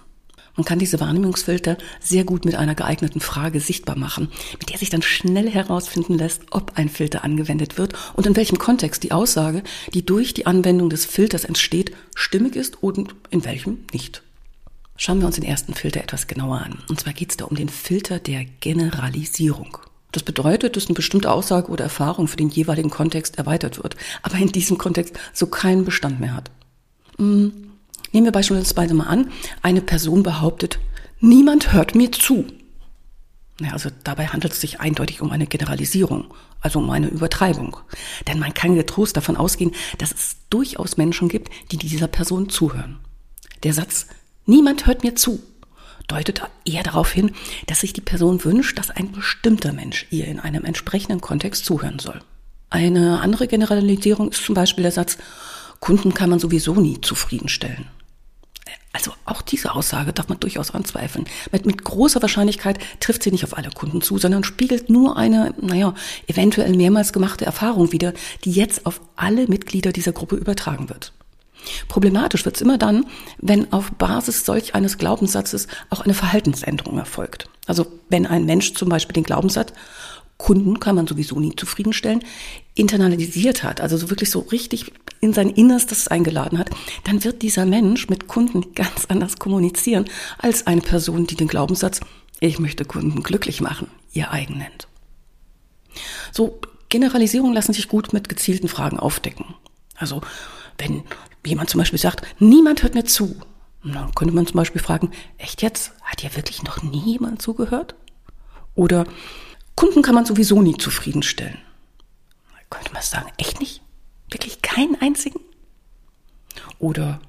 Man 0.58 0.64
kann 0.64 0.80
diese 0.80 0.98
Wahrnehmungsfilter 0.98 1.78
sehr 2.00 2.24
gut 2.24 2.44
mit 2.44 2.56
einer 2.56 2.74
geeigneten 2.74 3.20
Frage 3.20 3.60
sichtbar 3.60 3.96
machen, 3.96 4.28
mit 4.58 4.70
der 4.70 4.78
sich 4.78 4.90
dann 4.90 5.02
schnell 5.02 5.48
herausfinden 5.48 6.18
lässt, 6.18 6.42
ob 6.50 6.72
ein 6.74 6.88
Filter 6.88 7.22
angewendet 7.22 7.78
wird 7.78 7.92
und 8.14 8.26
in 8.26 8.34
welchem 8.34 8.58
Kontext 8.58 9.04
die 9.04 9.12
Aussage, 9.12 9.62
die 9.94 10.04
durch 10.04 10.34
die 10.34 10.46
Anwendung 10.46 10.90
des 10.90 11.06
Filters 11.06 11.44
entsteht, 11.44 11.94
stimmig 12.16 12.56
ist 12.56 12.82
und 12.82 13.14
in 13.30 13.44
welchem 13.44 13.84
nicht. 13.92 14.22
Schauen 14.96 15.20
wir 15.20 15.26
uns 15.26 15.36
den 15.36 15.44
ersten 15.44 15.74
Filter 15.74 16.02
etwas 16.02 16.26
genauer 16.26 16.58
an. 16.58 16.82
Und 16.88 16.98
zwar 16.98 17.12
geht 17.12 17.30
es 17.30 17.36
da 17.36 17.44
um 17.44 17.54
den 17.54 17.68
Filter 17.68 18.18
der 18.18 18.44
Generalisierung. 18.58 19.78
Das 20.10 20.24
bedeutet, 20.24 20.76
dass 20.76 20.86
eine 20.86 20.94
bestimmte 20.94 21.30
Aussage 21.30 21.70
oder 21.70 21.84
Erfahrung 21.84 22.26
für 22.26 22.36
den 22.36 22.48
jeweiligen 22.48 22.90
Kontext 22.90 23.38
erweitert 23.38 23.80
wird, 23.80 23.94
aber 24.22 24.38
in 24.38 24.50
diesem 24.50 24.76
Kontext 24.76 25.16
so 25.32 25.46
keinen 25.46 25.84
Bestand 25.84 26.18
mehr 26.18 26.34
hat. 26.34 26.50
Hm. 27.16 27.67
Nehmen 28.12 28.26
wir 28.26 28.32
beispielsweise 28.32 28.94
mal 28.94 29.06
an, 29.06 29.30
eine 29.62 29.80
Person 29.80 30.22
behauptet, 30.22 30.78
niemand 31.20 31.72
hört 31.72 31.94
mir 31.94 32.12
zu. 32.12 32.46
Ja, 33.60 33.72
also 33.72 33.90
dabei 34.04 34.28
handelt 34.28 34.52
es 34.52 34.60
sich 34.60 34.80
eindeutig 34.80 35.20
um 35.20 35.32
eine 35.32 35.46
Generalisierung, 35.46 36.32
also 36.60 36.78
um 36.78 36.90
eine 36.90 37.08
Übertreibung. 37.08 37.76
Denn 38.28 38.38
man 38.38 38.54
kann 38.54 38.76
getrost 38.76 39.16
davon 39.16 39.36
ausgehen, 39.36 39.72
dass 39.98 40.12
es 40.12 40.36
durchaus 40.48 40.96
Menschen 40.96 41.28
gibt, 41.28 41.50
die 41.72 41.76
dieser 41.76 42.06
Person 42.06 42.48
zuhören. 42.48 42.98
Der 43.64 43.74
Satz, 43.74 44.06
niemand 44.46 44.86
hört 44.86 45.02
mir 45.02 45.16
zu, 45.16 45.42
deutet 46.06 46.42
eher 46.64 46.84
darauf 46.84 47.10
hin, 47.10 47.32
dass 47.66 47.80
sich 47.80 47.92
die 47.92 48.00
Person 48.00 48.44
wünscht, 48.44 48.78
dass 48.78 48.90
ein 48.90 49.10
bestimmter 49.10 49.72
Mensch 49.72 50.06
ihr 50.10 50.26
in 50.26 50.38
einem 50.38 50.64
entsprechenden 50.64 51.20
Kontext 51.20 51.64
zuhören 51.64 51.98
soll. 51.98 52.20
Eine 52.70 53.20
andere 53.20 53.48
Generalisierung 53.48 54.30
ist 54.30 54.44
zum 54.44 54.54
Beispiel 54.54 54.82
der 54.82 54.92
Satz, 54.92 55.18
Kunden 55.80 56.14
kann 56.14 56.30
man 56.30 56.38
sowieso 56.38 56.74
nie 56.74 57.00
zufriedenstellen. 57.00 57.86
Also 58.92 59.12
auch 59.26 59.42
diese 59.42 59.74
Aussage 59.74 60.12
darf 60.12 60.28
man 60.28 60.40
durchaus 60.40 60.72
anzweifeln. 60.72 61.26
Mit, 61.52 61.66
mit 61.66 61.84
großer 61.84 62.22
Wahrscheinlichkeit 62.22 62.78
trifft 63.00 63.22
sie 63.22 63.30
nicht 63.30 63.44
auf 63.44 63.56
alle 63.56 63.70
Kunden 63.70 64.00
zu, 64.00 64.18
sondern 64.18 64.44
spiegelt 64.44 64.90
nur 64.90 65.16
eine, 65.16 65.54
naja, 65.60 65.94
eventuell 66.26 66.74
mehrmals 66.74 67.12
gemachte 67.12 67.44
Erfahrung 67.44 67.92
wider, 67.92 68.12
die 68.44 68.50
jetzt 68.50 68.86
auf 68.86 69.00
alle 69.16 69.46
Mitglieder 69.46 69.92
dieser 69.92 70.12
Gruppe 70.12 70.36
übertragen 70.36 70.88
wird. 70.88 71.12
Problematisch 71.88 72.44
wird 72.44 72.56
es 72.56 72.62
immer 72.62 72.78
dann, 72.78 73.06
wenn 73.38 73.72
auf 73.72 73.90
Basis 73.92 74.44
solch 74.44 74.74
eines 74.74 74.98
Glaubenssatzes 74.98 75.66
auch 75.90 76.00
eine 76.00 76.14
Verhaltensänderung 76.14 76.98
erfolgt. 76.98 77.48
Also 77.66 77.86
wenn 78.08 78.26
ein 78.26 78.46
Mensch 78.46 78.74
zum 78.74 78.88
Beispiel 78.88 79.14
den 79.14 79.24
Glaubenssatz, 79.24 79.72
Kunden 80.38 80.78
kann 80.78 80.94
man 80.94 81.06
sowieso 81.06 81.38
nie 81.40 81.54
zufriedenstellen, 81.56 82.24
internalisiert 82.74 83.64
hat, 83.64 83.80
also 83.80 83.96
so 83.96 84.08
wirklich 84.08 84.30
so 84.30 84.40
richtig 84.40 84.92
in 85.20 85.32
sein 85.32 85.50
Innerstes 85.50 86.06
eingeladen 86.06 86.58
hat, 86.58 86.70
dann 87.04 87.24
wird 87.24 87.42
dieser 87.42 87.66
Mensch 87.66 88.08
mit 88.08 88.28
Kunden 88.28 88.72
ganz 88.74 89.06
anders 89.08 89.38
kommunizieren 89.38 90.04
als 90.38 90.66
eine 90.68 90.80
Person, 90.80 91.26
die 91.26 91.34
den 91.34 91.48
Glaubenssatz, 91.48 92.00
ich 92.38 92.60
möchte 92.60 92.84
Kunden 92.84 93.22
glücklich 93.24 93.60
machen, 93.60 93.88
ihr 94.12 94.30
eigen 94.30 94.58
nennt. 94.58 94.86
So 96.32 96.60
Generalisierungen 96.88 97.52
lassen 97.52 97.72
sich 97.72 97.88
gut 97.88 98.12
mit 98.12 98.28
gezielten 98.28 98.68
Fragen 98.68 98.98
aufdecken. 98.98 99.54
Also 99.96 100.20
wenn 100.78 101.02
jemand 101.44 101.68
zum 101.68 101.78
Beispiel 101.78 101.98
sagt, 101.98 102.24
niemand 102.38 102.82
hört 102.84 102.94
mir 102.94 103.04
zu, 103.04 103.36
dann 103.82 104.14
könnte 104.14 104.34
man 104.34 104.46
zum 104.46 104.56
Beispiel 104.56 104.80
fragen, 104.80 105.10
echt 105.36 105.62
jetzt? 105.62 105.92
Hat 106.02 106.22
ja 106.22 106.34
wirklich 106.36 106.62
noch 106.62 106.82
nie 106.82 107.12
jemand 107.12 107.42
zugehört? 107.42 107.94
Oder 108.74 109.04
Kunden 109.78 110.02
kann 110.02 110.16
man 110.16 110.26
sowieso 110.26 110.60
nie 110.60 110.76
zufriedenstellen. 110.76 111.58
Könnte 112.68 112.92
man 112.92 113.00
sagen, 113.00 113.30
echt 113.36 113.60
nicht? 113.60 113.80
Wirklich 114.28 114.60
keinen 114.60 115.00
einzigen? 115.00 115.38
Oder, 116.80 117.20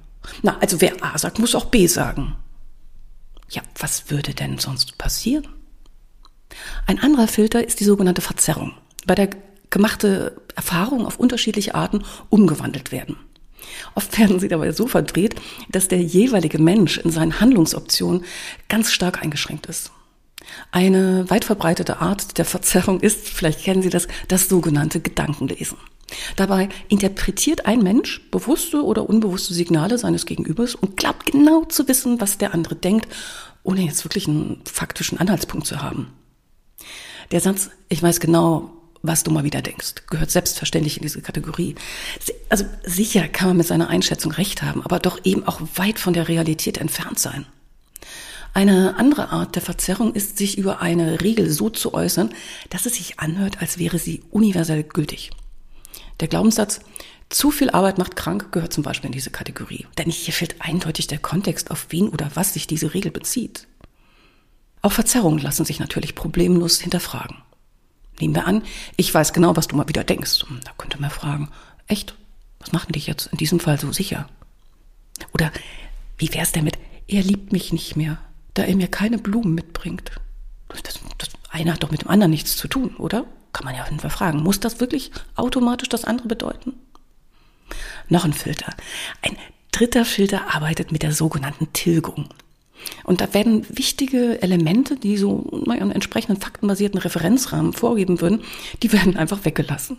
na, 0.41 0.57
also 0.57 0.81
wer 0.81 0.93
A 1.03 1.15
sagt, 1.19 1.37
muss 1.37 1.53
auch 1.53 1.65
B 1.65 1.85
sagen. 1.85 2.37
Ja, 3.51 3.61
was 3.77 4.09
würde 4.09 4.33
denn 4.33 4.57
sonst 4.57 4.97
passieren? 4.97 5.47
Ein 6.87 6.97
anderer 6.97 7.27
Filter 7.27 7.63
ist 7.63 7.81
die 7.81 7.83
sogenannte 7.83 8.21
Verzerrung, 8.21 8.73
bei 9.05 9.13
der 9.13 9.29
gemachte 9.69 10.41
Erfahrungen 10.55 11.05
auf 11.05 11.19
unterschiedliche 11.19 11.75
Arten 11.75 12.03
umgewandelt 12.29 12.91
werden. 12.91 13.17
Oft 13.93 14.17
werden 14.17 14.39
sie 14.39 14.47
dabei 14.47 14.71
so 14.71 14.87
verdreht, 14.87 15.35
dass 15.69 15.87
der 15.87 16.01
jeweilige 16.01 16.57
Mensch 16.57 16.97
in 16.97 17.11
seinen 17.11 17.39
Handlungsoptionen 17.39 18.25
ganz 18.69 18.91
stark 18.91 19.21
eingeschränkt 19.21 19.67
ist. 19.67 19.91
Eine 20.71 21.29
weit 21.29 21.45
verbreitete 21.45 21.99
Art 21.99 22.37
der 22.37 22.45
Verzerrung 22.45 22.99
ist, 22.99 23.27
vielleicht 23.27 23.63
kennen 23.63 23.81
Sie 23.81 23.89
das, 23.89 24.07
das 24.27 24.49
sogenannte 24.49 24.99
Gedankenlesen. 24.99 25.77
Dabei 26.35 26.69
interpretiert 26.87 27.65
ein 27.65 27.79
Mensch 27.79 28.21
bewusste 28.31 28.83
oder 28.83 29.07
unbewusste 29.07 29.53
Signale 29.53 29.97
seines 29.97 30.25
Gegenübers 30.25 30.75
und 30.75 30.97
glaubt 30.97 31.27
genau 31.27 31.65
zu 31.65 31.87
wissen, 31.87 32.19
was 32.19 32.37
der 32.37 32.53
andere 32.53 32.75
denkt, 32.75 33.07
ohne 33.63 33.81
jetzt 33.81 34.03
wirklich 34.05 34.27
einen 34.27 34.61
faktischen 34.65 35.19
Anhaltspunkt 35.19 35.67
zu 35.67 35.81
haben. 35.81 36.11
Der 37.31 37.41
Satz, 37.41 37.69
ich 37.89 38.01
weiß 38.01 38.19
genau, 38.19 38.71
was 39.01 39.23
du 39.23 39.31
mal 39.31 39.43
wieder 39.43 39.61
denkst, 39.61 39.95
gehört 40.09 40.31
selbstverständlich 40.31 40.97
in 40.97 41.03
diese 41.03 41.21
Kategorie. 41.21 41.75
Also 42.49 42.65
sicher 42.83 43.27
kann 43.27 43.49
man 43.49 43.57
mit 43.57 43.67
seiner 43.67 43.89
Einschätzung 43.89 44.31
recht 44.31 44.61
haben, 44.61 44.81
aber 44.83 44.99
doch 44.99 45.23
eben 45.23 45.45
auch 45.47 45.61
weit 45.75 45.99
von 45.99 46.13
der 46.13 46.27
Realität 46.27 46.77
entfernt 46.77 47.19
sein. 47.19 47.45
Eine 48.53 48.97
andere 48.97 49.29
Art 49.29 49.55
der 49.55 49.61
Verzerrung 49.61 50.13
ist, 50.13 50.37
sich 50.37 50.57
über 50.57 50.81
eine 50.81 51.21
Regel 51.21 51.49
so 51.49 51.69
zu 51.69 51.93
äußern, 51.93 52.33
dass 52.69 52.85
es 52.85 52.95
sich 52.95 53.19
anhört, 53.19 53.61
als 53.61 53.77
wäre 53.77 53.99
sie 53.99 54.23
universell 54.31 54.83
gültig. 54.83 55.31
Der 56.19 56.27
Glaubenssatz, 56.27 56.81
zu 57.29 57.51
viel 57.51 57.69
Arbeit 57.69 57.99
macht 57.99 58.15
krank, 58.15 58.51
gehört 58.51 58.73
zum 58.73 58.83
Beispiel 58.83 59.07
in 59.07 59.13
diese 59.13 59.29
Kategorie. 59.29 59.85
Denn 59.97 60.09
hier 60.09 60.33
fehlt 60.33 60.55
eindeutig 60.59 61.07
der 61.07 61.19
Kontext, 61.19 61.69
auf 61.69 61.87
wen 61.89 62.09
oder 62.09 62.31
was 62.33 62.53
sich 62.53 62.65
diese 62.65 62.93
Regel 62.93 63.11
bezieht. 63.11 63.67
Auch 64.81 64.93
Verzerrungen 64.93 65.39
lassen 65.39 65.65
sich 65.65 65.79
natürlich 65.79 66.15
problemlos 66.15 66.81
hinterfragen. 66.81 67.37
Nehmen 68.19 68.35
wir 68.35 68.47
an, 68.47 68.63
ich 68.97 69.13
weiß 69.13 69.31
genau, 69.33 69.55
was 69.55 69.67
du 69.67 69.75
mal 69.75 69.87
wieder 69.87 70.03
denkst. 70.03 70.45
Da 70.65 70.71
könnte 70.77 70.99
man 70.99 71.11
fragen, 71.11 71.49
echt, 71.87 72.15
was 72.59 72.71
macht 72.71 72.89
denn 72.89 72.93
dich 72.93 73.07
jetzt 73.07 73.27
in 73.27 73.37
diesem 73.37 73.59
Fall 73.59 73.79
so 73.79 73.91
sicher? 73.91 74.27
Oder 75.33 75.51
wie 76.17 76.33
wär's 76.33 76.51
denn 76.51 76.63
mit, 76.63 76.77
er 77.07 77.21
liebt 77.21 77.51
mich 77.51 77.71
nicht 77.71 77.95
mehr, 77.95 78.17
da 78.59 78.65
er 78.65 78.75
mir 78.75 78.87
keine 78.87 79.17
Blumen 79.17 79.55
mitbringt? 79.55 80.11
Das, 80.67 80.83
das 80.83 81.29
eine 81.49 81.73
hat 81.73 81.83
doch 81.83 81.91
mit 81.91 82.01
dem 82.01 82.09
anderen 82.09 82.31
nichts 82.31 82.57
zu 82.57 82.67
tun, 82.67 82.95
oder? 82.97 83.25
Kann 83.53 83.65
man 83.65 83.75
ja 83.75 83.81
auf 83.81 83.89
jeden 83.89 84.01
Fall 84.01 84.09
fragen. 84.09 84.43
Muss 84.43 84.59
das 84.59 84.79
wirklich 84.79 85.11
automatisch 85.35 85.89
das 85.89 86.03
andere 86.03 86.27
bedeuten? 86.27 86.73
Noch 88.09 88.25
ein 88.25 88.33
Filter. 88.33 88.73
Ein 89.21 89.37
dritter 89.71 90.05
Filter 90.05 90.53
arbeitet 90.53 90.91
mit 90.91 91.03
der 91.03 91.13
sogenannten 91.13 91.71
Tilgung. 91.73 92.29
Und 93.03 93.21
da 93.21 93.33
werden 93.33 93.65
wichtige 93.69 94.41
Elemente, 94.41 94.95
die 94.95 95.17
so 95.17 95.63
einen 95.67 95.91
entsprechenden 95.91 96.41
faktenbasierten 96.41 96.99
Referenzrahmen 96.99 97.73
vorgeben 97.73 98.21
würden, 98.21 98.41
die 98.83 98.91
werden 98.93 99.17
einfach 99.17 99.45
weggelassen. 99.45 99.97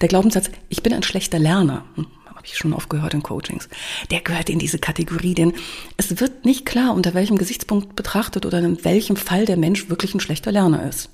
Der 0.00 0.08
Glaubenssatz, 0.08 0.50
ich 0.68 0.82
bin 0.82 0.92
ein 0.92 1.02
schlechter 1.02 1.38
Lerner, 1.38 1.84
hm, 1.94 2.06
habe 2.42 2.48
ich 2.48 2.58
schon 2.58 2.72
oft 2.72 2.90
gehört 2.90 3.14
in 3.14 3.22
Coachings, 3.22 3.68
der 4.10 4.20
gehört 4.20 4.50
in 4.50 4.58
diese 4.58 4.80
Kategorie, 4.80 5.34
denn 5.34 5.54
es 5.96 6.18
wird 6.18 6.44
nicht 6.44 6.66
klar, 6.66 6.92
unter 6.92 7.14
welchem 7.14 7.38
Gesichtspunkt 7.38 7.94
betrachtet 7.94 8.44
oder 8.44 8.58
in 8.58 8.84
welchem 8.84 9.14
Fall 9.14 9.44
der 9.46 9.56
Mensch 9.56 9.88
wirklich 9.88 10.12
ein 10.12 10.18
schlechter 10.18 10.50
Lerner 10.50 10.88
ist. 10.88 11.08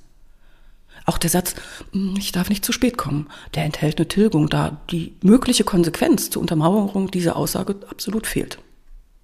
Auch 1.04 1.18
der 1.18 1.28
Satz, 1.28 1.54
hm, 1.92 2.14
ich 2.16 2.32
darf 2.32 2.48
nicht 2.48 2.64
zu 2.64 2.72
spät 2.72 2.96
kommen, 2.96 3.28
der 3.54 3.64
enthält 3.64 3.98
eine 3.98 4.08
Tilgung, 4.08 4.48
da 4.48 4.80
die 4.90 5.16
mögliche 5.22 5.64
Konsequenz 5.64 6.30
zur 6.30 6.40
Untermauerung 6.40 7.10
dieser 7.10 7.36
Aussage 7.36 7.76
absolut 7.90 8.26
fehlt. 8.26 8.58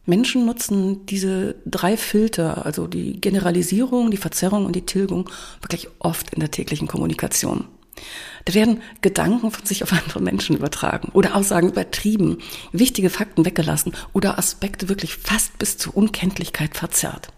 Menschen 0.05 0.45
nutzen 0.45 1.07
diese 1.07 1.55
drei 1.65 1.97
Filter, 1.97 2.67
also 2.67 2.87
die 2.87 3.19
Generalisierung, 3.19 4.11
die 4.11 4.19
Verzerrung 4.19 4.67
und 4.67 4.77
die 4.77 4.85
Tilgung, 4.85 5.31
wirklich 5.63 5.89
oft 6.01 6.35
in 6.35 6.41
der 6.41 6.51
täglichen 6.51 6.87
Kommunikation. 6.87 7.65
Da 8.45 8.55
werden 8.55 8.83
Gedanken 9.01 9.51
von 9.51 9.65
sich 9.65 9.83
auf 9.83 9.93
andere 9.93 10.21
Menschen 10.21 10.57
übertragen 10.57 11.11
oder 11.13 11.35
Aussagen 11.35 11.69
übertrieben, 11.69 12.39
wichtige 12.73 13.11
Fakten 13.11 13.45
weggelassen 13.45 13.95
oder 14.13 14.39
Aspekte 14.39 14.89
wirklich 14.89 15.17
fast 15.17 15.59
bis 15.59 15.79
zur 15.79 15.97
Unkenntlichkeit 15.97 16.77
verzerrt. 16.77 17.29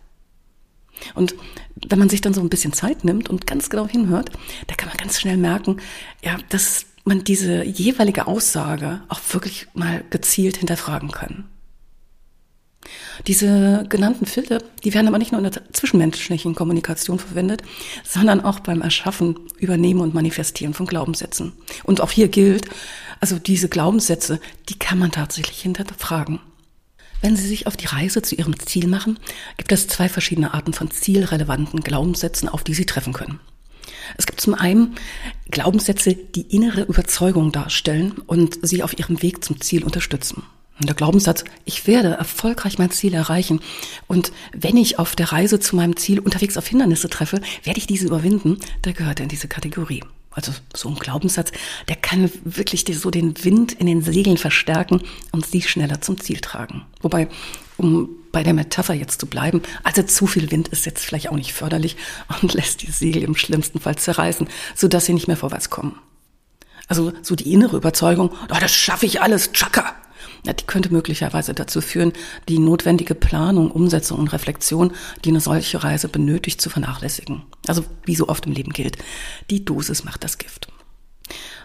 Und 1.14 1.34
wenn 1.86 1.98
man 1.98 2.08
sich 2.08 2.22
dann 2.22 2.34
so 2.34 2.40
ein 2.40 2.48
bisschen 2.48 2.72
Zeit 2.72 3.04
nimmt 3.04 3.28
und 3.28 3.46
ganz 3.46 3.70
genau 3.70 3.86
hinhört, 3.86 4.30
da 4.66 4.74
kann 4.74 4.88
man 4.88 4.96
ganz 4.96 5.20
schnell 5.20 5.36
merken, 5.36 5.76
ja, 6.24 6.38
dass 6.48 6.86
man 7.04 7.22
diese 7.22 7.64
jeweilige 7.64 8.26
Aussage 8.26 9.02
auch 9.08 9.20
wirklich 9.30 9.68
mal 9.74 10.04
gezielt 10.10 10.56
hinterfragen 10.56 11.12
kann. 11.12 11.44
Diese 13.26 13.86
genannten 13.88 14.26
Filter, 14.26 14.62
die 14.84 14.94
werden 14.94 15.08
aber 15.08 15.18
nicht 15.18 15.32
nur 15.32 15.42
in 15.42 15.50
der 15.50 15.72
zwischenmenschlichen 15.72 16.54
Kommunikation 16.54 17.18
verwendet, 17.18 17.62
sondern 18.04 18.40
auch 18.40 18.60
beim 18.60 18.82
Erschaffen, 18.82 19.36
Übernehmen 19.58 20.00
und 20.00 20.14
Manifestieren 20.14 20.74
von 20.74 20.86
Glaubenssätzen. 20.86 21.52
Und 21.84 22.00
auch 22.00 22.10
hier 22.10 22.28
gilt, 22.28 22.66
also 23.20 23.38
diese 23.38 23.68
Glaubenssätze, 23.68 24.40
die 24.68 24.78
kann 24.78 24.98
man 24.98 25.12
tatsächlich 25.12 25.60
hinterfragen. 25.60 26.40
Wenn 27.22 27.36
Sie 27.36 27.48
sich 27.48 27.66
auf 27.66 27.76
die 27.76 27.86
Reise 27.86 28.22
zu 28.22 28.34
Ihrem 28.34 28.58
Ziel 28.58 28.86
machen, 28.86 29.18
gibt 29.56 29.72
es 29.72 29.88
zwei 29.88 30.08
verschiedene 30.08 30.52
Arten 30.54 30.72
von 30.72 30.90
zielrelevanten 30.90 31.80
Glaubenssätzen, 31.80 32.48
auf 32.48 32.62
die 32.62 32.74
Sie 32.74 32.86
treffen 32.86 33.12
können. 33.12 33.40
Es 34.18 34.26
gibt 34.26 34.40
zum 34.40 34.54
einen 34.54 34.94
Glaubenssätze, 35.50 36.14
die 36.14 36.54
innere 36.54 36.82
Überzeugung 36.82 37.52
darstellen 37.52 38.12
und 38.26 38.58
Sie 38.62 38.82
auf 38.82 38.98
Ihrem 38.98 39.22
Weg 39.22 39.44
zum 39.44 39.60
Ziel 39.60 39.84
unterstützen. 39.84 40.42
Und 40.78 40.88
der 40.88 40.96
Glaubenssatz, 40.96 41.44
ich 41.64 41.86
werde 41.86 42.10
erfolgreich 42.10 42.78
mein 42.78 42.90
Ziel 42.90 43.14
erreichen. 43.14 43.60
Und 44.06 44.32
wenn 44.52 44.76
ich 44.76 44.98
auf 44.98 45.16
der 45.16 45.32
Reise 45.32 45.58
zu 45.58 45.74
meinem 45.74 45.96
Ziel 45.96 46.20
unterwegs 46.20 46.58
auf 46.58 46.66
Hindernisse 46.66 47.08
treffe, 47.08 47.40
werde 47.64 47.78
ich 47.78 47.86
diese 47.86 48.06
überwinden, 48.06 48.58
der 48.84 48.92
gehört 48.92 49.20
in 49.20 49.28
diese 49.28 49.48
Kategorie. 49.48 50.02
Also 50.30 50.52
so 50.74 50.90
ein 50.90 50.96
Glaubenssatz, 50.96 51.50
der 51.88 51.96
kann 51.96 52.30
wirklich 52.44 52.84
so 52.92 53.10
den 53.10 53.42
Wind 53.42 53.72
in 53.72 53.86
den 53.86 54.02
Segeln 54.02 54.36
verstärken 54.36 55.00
und 55.32 55.46
sie 55.46 55.62
schneller 55.62 56.02
zum 56.02 56.20
Ziel 56.20 56.40
tragen. 56.40 56.84
Wobei, 57.00 57.28
um 57.78 58.10
bei 58.32 58.42
der 58.42 58.52
Metapher 58.52 58.92
jetzt 58.92 59.18
zu 59.18 59.26
bleiben, 59.26 59.62
also 59.82 60.02
zu 60.02 60.26
viel 60.26 60.50
Wind 60.50 60.68
ist 60.68 60.84
jetzt 60.84 61.06
vielleicht 61.06 61.30
auch 61.30 61.36
nicht 61.36 61.54
förderlich 61.54 61.96
und 62.42 62.52
lässt 62.52 62.82
die 62.82 62.90
Segel 62.90 63.22
im 63.22 63.34
schlimmsten 63.34 63.80
Fall 63.80 63.96
zerreißen, 63.96 64.46
sodass 64.74 65.06
sie 65.06 65.14
nicht 65.14 65.26
mehr 65.26 65.38
vorwärts 65.38 65.70
kommen. 65.70 65.98
Also 66.86 67.14
so 67.22 67.34
die 67.34 67.50
innere 67.50 67.78
Überzeugung, 67.78 68.30
oh, 68.30 68.56
das 68.60 68.74
schaffe 68.74 69.06
ich 69.06 69.22
alles, 69.22 69.52
tschakka, 69.52 69.94
die 70.52 70.64
könnte 70.64 70.92
möglicherweise 70.92 71.54
dazu 71.54 71.80
führen, 71.80 72.12
die 72.48 72.58
notwendige 72.58 73.14
Planung, 73.14 73.70
Umsetzung 73.70 74.18
und 74.18 74.32
Reflexion, 74.32 74.92
die 75.24 75.30
eine 75.30 75.40
solche 75.40 75.82
Reise 75.82 76.08
benötigt, 76.08 76.60
zu 76.60 76.70
vernachlässigen. 76.70 77.42
Also 77.66 77.84
wie 78.04 78.16
so 78.16 78.28
oft 78.28 78.46
im 78.46 78.52
Leben 78.52 78.72
gilt, 78.72 78.98
die 79.50 79.64
Dosis 79.64 80.04
macht 80.04 80.24
das 80.24 80.38
Gift. 80.38 80.68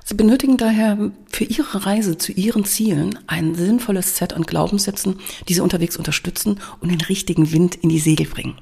Sie 0.04 0.16
benötigen 0.16 0.58
daher 0.58 1.12
für 1.30 1.44
Ihre 1.44 1.86
Reise 1.86 2.18
zu 2.18 2.32
Ihren 2.32 2.66
Zielen 2.66 3.20
ein 3.28 3.56
sinnvolles 3.56 4.18
Set 4.18 4.34
an 4.34 4.44
Glaubenssätzen, 4.44 5.20
die 5.48 5.54
Sie 5.54 5.62
unterwegs 5.62 5.98
unterstützen 5.98 6.60
und 6.80 6.90
den 6.90 7.02
richtigen 7.02 7.52
Wind 7.52 7.76
in 7.76 7.90
die 7.90 8.00
Segel 8.00 8.26
bringen. 8.26 8.58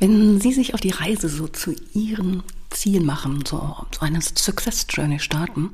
Wenn 0.00 0.40
Sie 0.40 0.52
sich 0.52 0.74
auf 0.74 0.80
die 0.80 0.90
Reise 0.90 1.28
so 1.28 1.48
zu 1.48 1.74
Ihren 1.94 2.42
Zielen 2.70 3.04
machen, 3.04 3.44
so, 3.46 3.76
so 3.92 4.00
eine 4.00 4.20
Success 4.20 4.86
Journey 4.90 5.18
starten, 5.18 5.70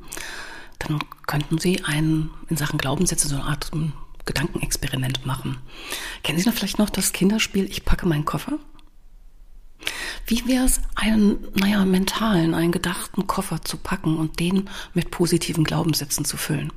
dann 0.79 0.99
könnten 1.27 1.57
Sie 1.57 1.83
einen 1.83 2.31
in 2.49 2.57
Sachen 2.57 2.77
Glaubenssätze 2.77 3.27
so 3.27 3.35
eine 3.35 3.45
Art 3.45 3.71
Gedankenexperiment 4.25 5.25
machen. 5.25 5.57
Kennen 6.23 6.39
Sie 6.39 6.45
noch 6.45 6.55
vielleicht 6.55 6.79
noch 6.79 6.89
das 6.89 7.13
Kinderspiel 7.13 7.65
Ich 7.65 7.85
packe 7.85 8.07
meinen 8.07 8.25
Koffer? 8.25 8.59
Wie 10.27 10.47
wäre 10.47 10.65
es, 10.65 10.81
einen, 10.95 11.47
naja, 11.53 11.85
mentalen, 11.85 12.55
einen 12.55 12.71
gedachten 12.71 13.27
Koffer 13.27 13.61
zu 13.61 13.77
packen 13.77 14.17
und 14.17 14.39
den 14.39 14.69
mit 14.93 15.11
positiven 15.11 15.63
Glaubenssätzen 15.63 16.25
zu 16.25 16.37
füllen? 16.37 16.73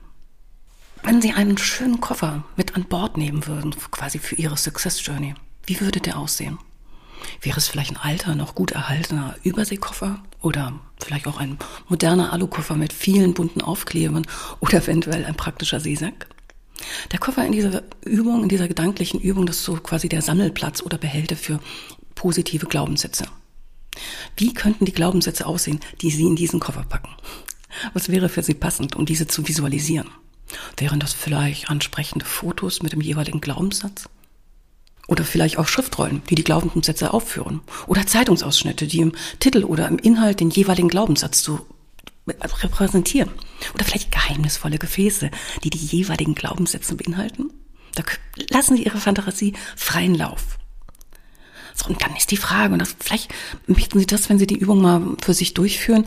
Wenn 1.02 1.22
Sie 1.22 1.32
einen 1.32 1.56
schönen 1.56 2.00
Koffer 2.00 2.44
mit 2.56 2.76
an 2.76 2.84
Bord 2.84 3.16
nehmen 3.16 3.46
würden, 3.46 3.74
quasi 3.90 4.18
für 4.18 4.34
Ihre 4.34 4.56
Success 4.56 5.04
Journey, 5.04 5.34
wie 5.64 5.80
würde 5.80 6.00
der 6.00 6.18
aussehen? 6.18 6.58
Wäre 7.42 7.58
es 7.58 7.68
vielleicht 7.68 7.90
ein 7.90 7.96
alter, 7.96 8.34
noch 8.34 8.54
gut 8.54 8.72
erhaltener 8.72 9.36
Überseekoffer 9.42 10.22
oder 10.40 10.78
vielleicht 11.00 11.26
auch 11.26 11.38
ein 11.38 11.58
moderner 11.88 12.32
Alukoffer 12.32 12.76
mit 12.76 12.92
vielen 12.92 13.34
bunten 13.34 13.60
Aufklebern 13.60 14.26
oder 14.60 14.78
eventuell 14.78 15.24
ein 15.24 15.36
praktischer 15.36 15.80
Seesack? 15.80 16.26
Der 17.12 17.18
Koffer 17.18 17.44
in 17.44 17.52
dieser 17.52 17.82
Übung, 18.04 18.44
in 18.44 18.48
dieser 18.48 18.68
gedanklichen 18.68 19.20
Übung, 19.20 19.46
das 19.46 19.56
ist 19.56 19.64
so 19.64 19.74
quasi 19.74 20.08
der 20.08 20.22
Sammelplatz 20.22 20.82
oder 20.82 20.98
Behälter 20.98 21.36
für 21.36 21.60
positive 22.14 22.66
Glaubenssätze. 22.66 23.26
Wie 24.36 24.54
könnten 24.54 24.84
die 24.84 24.92
Glaubenssätze 24.92 25.46
aussehen, 25.46 25.80
die 26.00 26.10
Sie 26.10 26.24
in 26.24 26.36
diesen 26.36 26.60
Koffer 26.60 26.84
packen? 26.84 27.10
Was 27.92 28.08
wäre 28.08 28.28
für 28.28 28.42
Sie 28.42 28.54
passend, 28.54 28.96
um 28.96 29.06
diese 29.06 29.26
zu 29.26 29.46
visualisieren? 29.46 30.08
Wären 30.76 31.00
das 31.00 31.12
vielleicht 31.12 31.68
ansprechende 31.68 32.24
Fotos 32.24 32.82
mit 32.82 32.92
dem 32.92 33.00
jeweiligen 33.00 33.40
Glaubenssatz? 33.40 34.08
Oder 35.08 35.24
vielleicht 35.24 35.58
auch 35.58 35.66
Schriftrollen, 35.66 36.22
die 36.28 36.34
die 36.34 36.44
Glaubenssätze 36.44 37.12
aufführen? 37.12 37.62
Oder 37.86 38.06
Zeitungsausschnitte, 38.06 38.86
die 38.86 39.00
im 39.00 39.12
Titel 39.40 39.64
oder 39.64 39.88
im 39.88 39.98
Inhalt 39.98 40.38
den 40.38 40.50
jeweiligen 40.50 40.88
Glaubenssatz 40.88 41.42
zu 41.42 41.60
repräsentieren? 42.28 43.30
Oder 43.74 43.86
vielleicht 43.86 44.12
geheimnisvolle 44.12 44.78
Gefäße, 44.78 45.30
die 45.64 45.70
die 45.70 45.78
jeweiligen 45.78 46.34
Glaubenssätze 46.34 46.94
beinhalten? 46.94 47.50
Da 47.94 48.04
lassen 48.50 48.76
Sie 48.76 48.84
Ihre 48.84 48.98
Fantasie 48.98 49.54
freien 49.76 50.14
Lauf. 50.14 50.58
So, 51.74 51.86
und 51.86 52.02
dann 52.02 52.14
ist 52.14 52.30
die 52.30 52.36
Frage, 52.36 52.74
und 52.74 52.78
das, 52.80 52.94
vielleicht 53.00 53.32
möchten 53.66 53.98
Sie 53.98 54.06
das, 54.06 54.28
wenn 54.28 54.38
Sie 54.38 54.46
die 54.46 54.58
Übung 54.58 54.82
mal 54.82 55.16
für 55.22 55.32
sich 55.32 55.54
durchführen, 55.54 56.06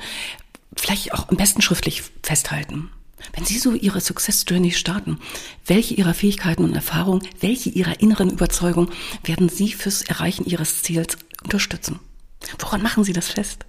vielleicht 0.77 1.13
auch 1.15 1.27
am 1.29 1.38
besten 1.38 1.63
schriftlich 1.63 2.03
festhalten. 2.22 2.91
Wenn 3.34 3.46
Sie 3.46 3.58
so 3.58 3.74
Ihre 3.74 4.01
Success 4.01 4.46
Journey 4.48 4.72
starten, 4.72 5.20
welche 5.66 5.94
Ihrer 5.94 6.13
Fähigkeiten 6.13 6.63
und 6.63 6.75
Erfahrungen, 6.75 7.28
welche 7.40 7.70
Ihrer 7.70 8.00
inneren 8.00 8.30
Überzeugung 8.30 8.90
werden 9.24 9.50
Sie 9.50 9.72
fürs 9.72 10.01
Erreichen 10.01 10.46
Ihres 10.46 10.82
Ziels 10.84 11.18
unterstützen? 11.44 12.00
Woran 12.60 12.82
machen 12.82 13.04
Sie 13.04 13.13
das 13.13 13.30
fest? 13.30 13.66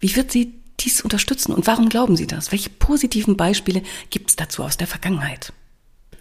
Wie 0.00 0.16
wird 0.16 0.30
Sie 0.30 0.54
dies 0.80 1.00
unterstützen 1.00 1.52
und 1.52 1.66
warum 1.66 1.88
glauben 1.88 2.16
Sie 2.16 2.26
das? 2.26 2.52
Welche 2.52 2.70
positiven 2.70 3.36
Beispiele 3.36 3.82
gibt 4.10 4.30
es 4.30 4.36
dazu 4.36 4.62
aus 4.62 4.76
der 4.76 4.86
Vergangenheit? 4.86 5.52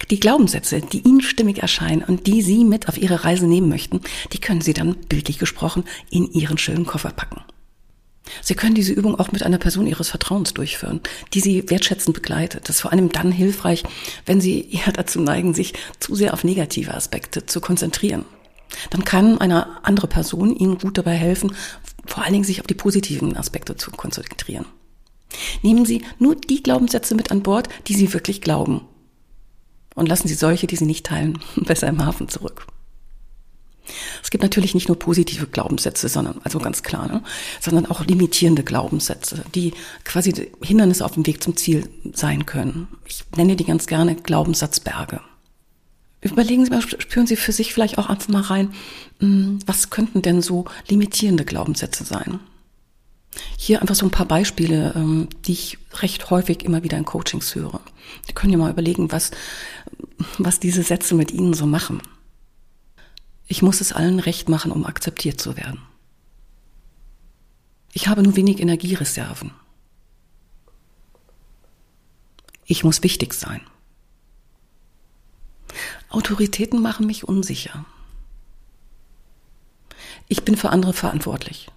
Die 0.09 0.19
Glaubenssätze, 0.19 0.81
die 0.81 0.99
Ihnen 0.99 1.21
stimmig 1.21 1.59
erscheinen 1.59 2.03
und 2.03 2.27
die 2.27 2.41
Sie 2.41 2.65
mit 2.65 2.87
auf 2.87 2.97
Ihre 2.97 3.23
Reise 3.23 3.47
nehmen 3.47 3.69
möchten, 3.69 4.01
die 4.33 4.39
können 4.39 4.61
Sie 4.61 4.73
dann 4.73 4.95
bildlich 4.95 5.39
gesprochen 5.39 5.85
in 6.09 6.31
Ihren 6.31 6.57
schönen 6.57 6.85
Koffer 6.85 7.11
packen. 7.11 7.41
Sie 8.41 8.55
können 8.55 8.75
diese 8.75 8.93
Übung 8.93 9.19
auch 9.19 9.31
mit 9.31 9.43
einer 9.43 9.57
Person 9.57 9.87
Ihres 9.87 10.09
Vertrauens 10.09 10.53
durchführen, 10.53 11.01
die 11.33 11.39
Sie 11.39 11.69
wertschätzend 11.69 12.15
begleitet. 12.15 12.67
Das 12.67 12.77
ist 12.77 12.81
vor 12.81 12.91
allem 12.91 13.11
dann 13.11 13.31
hilfreich, 13.31 13.83
wenn 14.25 14.41
Sie 14.41 14.69
eher 14.71 14.91
dazu 14.93 15.19
neigen, 15.21 15.53
sich 15.53 15.73
zu 15.99 16.15
sehr 16.15 16.33
auf 16.33 16.43
negative 16.43 16.93
Aspekte 16.93 17.45
zu 17.45 17.61
konzentrieren. 17.61 18.25
Dann 18.89 19.03
kann 19.03 19.39
eine 19.39 19.85
andere 19.85 20.07
Person 20.07 20.55
Ihnen 20.55 20.77
gut 20.77 20.97
dabei 20.97 21.15
helfen, 21.15 21.55
vor 22.05 22.23
allen 22.23 22.33
Dingen 22.33 22.45
sich 22.45 22.59
auf 22.59 22.67
die 22.67 22.73
positiven 22.73 23.37
Aspekte 23.37 23.75
zu 23.75 23.91
konzentrieren. 23.91 24.65
Nehmen 25.61 25.85
Sie 25.85 26.03
nur 26.19 26.35
die 26.35 26.63
Glaubenssätze 26.63 27.15
mit 27.15 27.31
an 27.31 27.43
Bord, 27.43 27.69
die 27.87 27.95
Sie 27.95 28.13
wirklich 28.13 28.41
glauben. 28.41 28.81
Und 29.95 30.07
lassen 30.07 30.27
Sie 30.27 30.33
solche, 30.33 30.67
die 30.67 30.75
Sie 30.75 30.85
nicht 30.85 31.05
teilen, 31.05 31.39
besser 31.55 31.87
im 31.87 32.03
Hafen 32.05 32.29
zurück. 32.29 32.67
Es 34.21 34.31
gibt 34.31 34.43
natürlich 34.43 34.73
nicht 34.73 34.87
nur 34.87 34.97
positive 34.97 35.47
Glaubenssätze, 35.47 36.07
sondern, 36.07 36.39
also 36.43 36.59
ganz 36.59 36.83
klar, 36.83 37.07
ne, 37.07 37.23
sondern 37.59 37.85
auch 37.85 38.05
limitierende 38.05 38.63
Glaubenssätze, 38.63 39.43
die 39.53 39.73
quasi 40.05 40.51
Hindernisse 40.61 41.03
auf 41.03 41.13
dem 41.13 41.25
Weg 41.25 41.43
zum 41.43 41.57
Ziel 41.57 41.89
sein 42.13 42.45
können. 42.45 42.87
Ich 43.05 43.23
nenne 43.35 43.55
die 43.55 43.65
ganz 43.65 43.87
gerne 43.87 44.15
Glaubenssatzberge. 44.15 45.21
Überlegen 46.21 46.63
Sie 46.63 46.71
mal, 46.71 46.81
spüren 46.81 47.27
Sie 47.27 47.35
für 47.35 47.51
sich 47.51 47.73
vielleicht 47.73 47.97
auch 47.97 48.07
einfach 48.07 48.29
mal 48.29 48.41
rein, 48.41 48.73
hm, 49.19 49.59
was 49.65 49.89
könnten 49.89 50.21
denn 50.21 50.41
so 50.41 50.65
limitierende 50.87 51.43
Glaubenssätze 51.43 52.05
sein? 52.05 52.39
Hier 53.57 53.81
einfach 53.81 53.95
so 53.95 54.05
ein 54.05 54.11
paar 54.11 54.27
Beispiele, 54.27 54.93
ähm, 54.95 55.27
die 55.45 55.53
ich 55.53 55.77
recht 55.95 56.29
häufig 56.29 56.63
immer 56.63 56.83
wieder 56.83 56.97
in 56.97 57.05
Coachings 57.05 57.55
höre. 57.55 57.81
Sie 58.25 58.33
können 58.33 58.53
ja 58.53 58.59
mal 58.59 58.71
überlegen, 58.71 59.11
was, 59.11 59.31
was 60.37 60.59
diese 60.59 60.83
Sätze 60.83 61.15
mit 61.15 61.31
Ihnen 61.31 61.53
so 61.53 61.65
machen. 61.65 62.01
Ich 63.47 63.61
muss 63.61 63.81
es 63.81 63.93
allen 63.93 64.19
recht 64.19 64.49
machen, 64.49 64.71
um 64.71 64.85
akzeptiert 64.85 65.39
zu 65.39 65.57
werden. 65.57 65.81
Ich 67.93 68.07
habe 68.07 68.23
nur 68.23 68.35
wenig 68.35 68.59
Energiereserven. 68.59 69.51
Ich 72.65 72.83
muss 72.83 73.03
wichtig 73.03 73.33
sein. 73.33 73.61
Autoritäten 76.09 76.81
machen 76.81 77.05
mich 77.05 77.27
unsicher. 77.27 77.85
Ich 80.27 80.43
bin 80.43 80.55
für 80.55 80.69
andere 80.69 80.93
verantwortlich. 80.93 81.69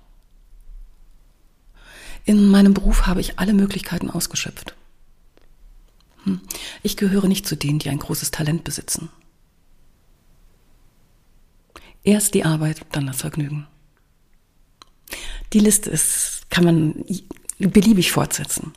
In 2.25 2.49
meinem 2.49 2.75
Beruf 2.75 3.07
habe 3.07 3.21
ich 3.21 3.39
alle 3.39 3.53
Möglichkeiten 3.53 4.11
ausgeschöpft. 4.11 4.75
Hm. 6.25 6.41
Ich 6.83 6.97
gehöre 6.97 7.29
nicht 7.29 7.47
zu 7.47 7.57
denen, 7.57 7.79
die 7.79 7.89
ein 7.89 7.99
großes 7.99 8.31
Talent 8.31 8.65
besitzen. 8.65 9.11
Erst 12.07 12.35
die 12.35 12.45
Arbeit, 12.45 12.87
dann 12.93 13.09
das 13.09 13.21
Vergnügen. 13.21 13.67
Die 15.53 15.59
Liste 15.59 15.91
ist, 15.91 16.49
kann 16.51 16.65
man 16.65 17.05
beliebig 17.59 18.13
fortsetzen. 18.13 18.73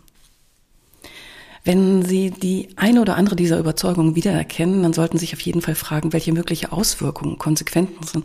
Wenn 1.64 2.04
Sie 2.04 2.32
die 2.32 2.70
eine 2.76 3.02
oder 3.02 3.18
andere 3.18 3.36
dieser 3.36 3.60
Überzeugungen 3.60 4.16
wiedererkennen, 4.16 4.82
dann 4.82 4.94
sollten 4.94 5.20
Sie 5.20 5.26
sich 5.26 5.36
auf 5.36 5.42
jeden 5.42 5.62
Fall 5.62 5.76
fragen, 5.76 6.12
welche 6.12 6.34
mögliche 6.34 6.72
Auswirkungen, 6.72 7.38
Konsequenzen, 7.38 8.24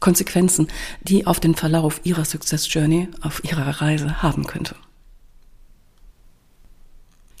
Konsequenzen 0.00 0.68
die 1.00 1.26
auf 1.26 1.40
den 1.40 1.54
Verlauf 1.54 2.02
Ihrer 2.04 2.26
Success 2.26 2.70
Journey, 2.70 3.08
auf 3.22 3.42
Ihrer 3.44 3.80
Reise 3.80 4.22
haben 4.22 4.46
könnte. 4.46 4.76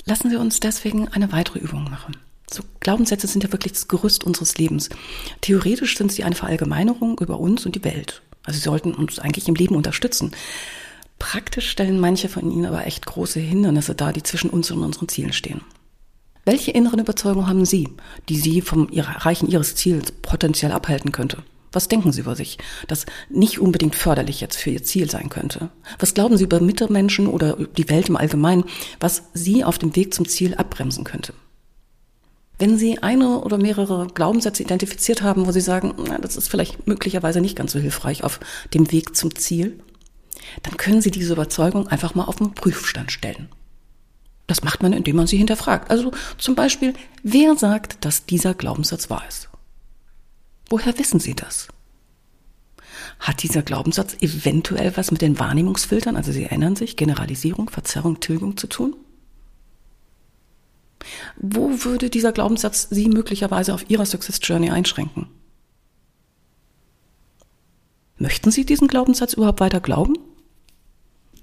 Lassen 0.06 0.30
Sie 0.30 0.36
uns 0.36 0.58
deswegen 0.58 1.08
eine 1.08 1.32
weitere 1.32 1.58
Übung 1.58 1.84
machen. 1.84 2.16
So 2.50 2.62
Glaubenssätze 2.80 3.26
sind 3.26 3.42
ja 3.42 3.52
wirklich 3.52 3.72
das 3.72 3.88
Gerüst 3.88 4.24
unseres 4.24 4.58
Lebens. 4.58 4.90
Theoretisch 5.40 5.96
sind 5.96 6.12
sie 6.12 6.24
eine 6.24 6.34
Verallgemeinerung 6.34 7.18
über 7.20 7.40
uns 7.40 7.66
und 7.66 7.74
die 7.74 7.84
Welt. 7.84 8.22
Also 8.44 8.58
sie 8.58 8.64
sollten 8.64 8.94
uns 8.94 9.18
eigentlich 9.18 9.48
im 9.48 9.54
Leben 9.54 9.74
unterstützen. 9.74 10.32
Praktisch 11.18 11.70
stellen 11.70 12.00
manche 12.00 12.28
von 12.28 12.50
ihnen 12.50 12.66
aber 12.66 12.86
echt 12.86 13.06
große 13.06 13.40
Hindernisse 13.40 13.94
dar, 13.94 14.12
die 14.12 14.22
zwischen 14.22 14.50
uns 14.50 14.70
und 14.70 14.82
unseren 14.82 15.08
Zielen 15.08 15.32
stehen. 15.32 15.62
Welche 16.44 16.72
inneren 16.72 17.00
Überzeugungen 17.00 17.46
haben 17.46 17.64
Sie, 17.64 17.88
die 18.28 18.36
Sie 18.36 18.60
vom 18.60 18.90
Erreichen 18.90 19.48
Ihres 19.48 19.74
Ziels 19.76 20.12
potenziell 20.12 20.72
abhalten 20.72 21.10
könnte? 21.10 21.42
Was 21.72 21.88
denken 21.88 22.12
Sie 22.12 22.20
über 22.20 22.36
sich, 22.36 22.58
das 22.86 23.06
nicht 23.30 23.58
unbedingt 23.58 23.94
förderlich 23.94 24.40
jetzt 24.40 24.56
für 24.56 24.70
Ihr 24.70 24.84
Ziel 24.84 25.10
sein 25.10 25.30
könnte? 25.30 25.70
Was 25.98 26.12
glauben 26.12 26.36
Sie 26.36 26.44
über 26.44 26.60
Mitmenschen 26.60 27.26
oder 27.26 27.56
die 27.56 27.88
Welt 27.88 28.10
im 28.10 28.16
Allgemeinen, 28.16 28.64
was 29.00 29.24
Sie 29.32 29.64
auf 29.64 29.78
dem 29.78 29.96
Weg 29.96 30.12
zum 30.12 30.28
Ziel 30.28 30.54
abbremsen 30.54 31.04
könnte? 31.04 31.32
Wenn 32.64 32.78
Sie 32.78 33.02
eine 33.02 33.40
oder 33.40 33.58
mehrere 33.58 34.06
Glaubenssätze 34.06 34.62
identifiziert 34.62 35.20
haben, 35.20 35.46
wo 35.46 35.52
Sie 35.52 35.60
sagen, 35.60 35.92
na, 36.08 36.16
das 36.16 36.38
ist 36.38 36.48
vielleicht 36.48 36.86
möglicherweise 36.86 37.42
nicht 37.42 37.56
ganz 37.56 37.72
so 37.72 37.78
hilfreich 37.78 38.24
auf 38.24 38.40
dem 38.72 38.90
Weg 38.90 39.14
zum 39.14 39.36
Ziel, 39.36 39.78
dann 40.62 40.78
können 40.78 41.02
Sie 41.02 41.10
diese 41.10 41.34
Überzeugung 41.34 41.88
einfach 41.88 42.14
mal 42.14 42.24
auf 42.24 42.36
den 42.36 42.54
Prüfstand 42.54 43.12
stellen. 43.12 43.50
Das 44.46 44.64
macht 44.64 44.82
man, 44.82 44.94
indem 44.94 45.16
man 45.16 45.26
sie 45.26 45.36
hinterfragt. 45.36 45.90
Also 45.90 46.12
zum 46.38 46.54
Beispiel, 46.54 46.94
wer 47.22 47.54
sagt, 47.54 48.02
dass 48.02 48.24
dieser 48.24 48.54
Glaubenssatz 48.54 49.10
wahr 49.10 49.24
ist? 49.28 49.50
Woher 50.70 50.98
wissen 50.98 51.20
Sie 51.20 51.34
das? 51.34 51.68
Hat 53.18 53.42
dieser 53.42 53.60
Glaubenssatz 53.60 54.16
eventuell 54.22 54.96
was 54.96 55.10
mit 55.10 55.20
den 55.20 55.38
Wahrnehmungsfiltern, 55.38 56.16
also 56.16 56.32
Sie 56.32 56.44
erinnern 56.44 56.76
sich, 56.76 56.96
Generalisierung, 56.96 57.68
Verzerrung, 57.68 58.20
Tilgung 58.20 58.56
zu 58.56 58.68
tun? 58.68 58.96
Wo 61.36 61.84
würde 61.84 62.10
dieser 62.10 62.32
Glaubenssatz 62.32 62.88
Sie 62.90 63.08
möglicherweise 63.08 63.74
auf 63.74 63.88
Ihrer 63.90 64.06
Success 64.06 64.40
Journey 64.42 64.70
einschränken? 64.70 65.28
Möchten 68.16 68.50
Sie 68.50 68.64
diesen 68.64 68.88
Glaubenssatz 68.88 69.34
überhaupt 69.34 69.60
weiter 69.60 69.80
glauben? 69.80 70.14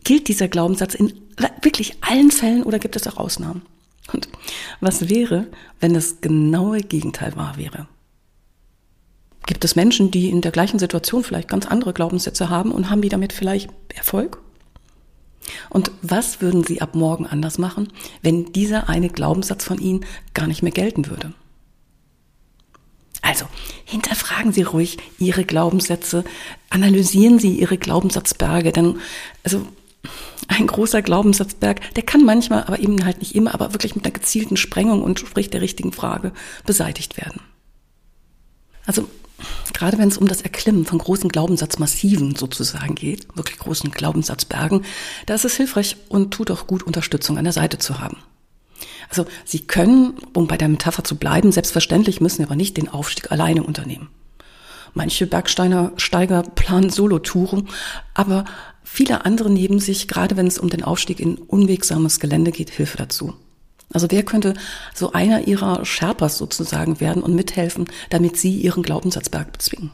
Gilt 0.04 0.28
dieser 0.28 0.48
Glaubenssatz 0.48 0.96
in 0.96 1.14
wirklich 1.62 1.98
allen 2.02 2.32
Fällen 2.32 2.64
oder 2.64 2.80
gibt 2.80 2.96
es 2.96 3.08
auch 3.08 3.18
Ausnahmen? 3.18 3.62
Und 4.14 4.30
was 4.80 5.10
wäre, 5.10 5.48
wenn 5.80 5.94
das 5.94 6.22
genaue 6.22 6.82
Gegenteil 6.82 7.36
wahr 7.36 7.58
wäre? 7.58 7.88
Gibt 9.46 9.66
es 9.66 9.76
Menschen, 9.76 10.12
die 10.12 10.30
in 10.30 10.42
der 10.42 10.52
gleichen 10.52 10.80
Situation 10.80 11.24
vielleicht 11.24 11.50
ganz 11.50 11.66
andere 11.66 11.94
Glaubenssätze 11.94 12.50
haben 12.50 12.72
und 12.72 12.90
haben 12.90 13.02
die 13.02 13.10
damit 13.10 13.34
vielleicht 13.34 13.70
Erfolg? 13.94 14.42
Und 15.70 15.92
was 16.02 16.42
würden 16.42 16.64
Sie 16.64 16.82
ab 16.82 16.96
morgen 16.96 17.26
anders 17.26 17.58
machen, 17.58 17.90
wenn 18.22 18.52
dieser 18.54 18.90
eine 18.90 19.10
Glaubenssatz 19.10 19.64
von 19.64 19.80
Ihnen 19.80 20.06
gar 20.34 20.48
nicht 20.48 20.62
mehr 20.64 20.72
gelten 20.72 21.08
würde? 21.08 21.34
Also, 23.22 23.46
hinterfragen 23.86 24.52
Sie 24.52 24.64
ruhig 24.64 24.98
Ihre 25.20 25.46
Glaubenssätze, 25.46 26.24
analysieren 26.70 27.40
Sie 27.40 27.60
Ihre 27.60 27.78
Glaubenssatzberge, 27.78 28.72
denn, 28.72 29.00
also, 29.44 29.68
ein 30.48 30.68
großer 30.68 31.02
Glaubenssatzberg, 31.02 31.94
der 31.94 32.04
kann 32.04 32.26
manchmal, 32.26 32.64
aber 32.64 32.80
eben 32.80 33.06
halt 33.06 33.20
nicht 33.20 33.36
immer, 33.36 33.54
aber 33.54 33.74
wirklich 33.74 33.96
mit 33.96 34.04
einer 34.04 34.14
gezielten 34.14 34.58
Sprengung 34.58 35.04
und 35.04 35.20
sprich 35.20 35.50
der 35.50 35.62
richtigen 35.62 35.94
Frage 35.94 36.32
beseitigt 36.66 37.18
werden. 37.18 37.42
Also 38.86 39.08
gerade 39.74 39.98
wenn 39.98 40.10
es 40.10 40.18
um 40.18 40.28
das 40.28 40.42
Erklimmen 40.42 40.86
von 40.86 41.00
großen 41.00 41.30
Glaubenssatzmassiven 41.30 42.36
sozusagen 42.36 42.96
geht, 42.96 43.28
wirklich 43.36 43.60
großen 43.60 43.92
Glaubenssatzbergen, 43.92 44.86
da 45.26 45.36
ist 45.36 45.46
es 45.46 45.56
hilfreich 45.56 45.98
und 46.10 46.32
tut 46.32 46.52
auch 46.52 46.68
gut, 46.68 46.84
Unterstützung 46.84 47.38
an 47.38 47.44
der 47.44 47.54
Seite 47.54 47.78
zu 47.78 48.00
haben. 48.00 48.18
Also 49.10 49.26
Sie 49.46 49.60
können, 49.60 50.14
um 50.34 50.48
bei 50.48 50.58
der 50.58 50.70
Metapher 50.70 51.04
zu 51.04 51.16
bleiben, 51.16 51.52
selbstverständlich 51.52 52.22
müssen 52.22 52.44
aber 52.44 52.56
nicht 52.56 52.78
den 52.78 52.90
Aufstieg 52.90 53.32
alleine 53.32 53.64
unternehmen. 53.64 54.10
Manche 54.94 55.28
Bergsteiner 55.28 55.94
Steiger 55.98 56.44
planen 56.44 56.90
Solotouren, 56.90 57.70
aber 58.14 58.46
viele 58.84 59.26
andere 59.26 59.50
neben 59.50 59.80
sich, 59.80 60.08
gerade 60.08 60.36
wenn 60.38 60.48
es 60.48 60.58
um 60.58 60.70
den 60.70 60.84
Aufstieg 60.84 61.20
in 61.20 61.38
unwegsames 61.38 62.20
Gelände 62.20 62.52
geht, 62.52 62.70
Hilfe 62.70 62.98
dazu. 62.98 63.34
Also 63.94 64.08
wer 64.10 64.24
könnte 64.24 64.54
so 64.94 65.14
einer 65.14 65.48
ihrer 65.48 65.86
Sherpas 65.86 66.38
sozusagen 66.38 67.00
werden 67.00 67.24
und 67.24 67.36
mithelfen, 67.36 67.86
damit 68.10 68.38
sie 68.38 68.56
ihren 68.56 68.84
Glaubenssatzberg 68.84 69.52
bezwingen? 69.52 69.92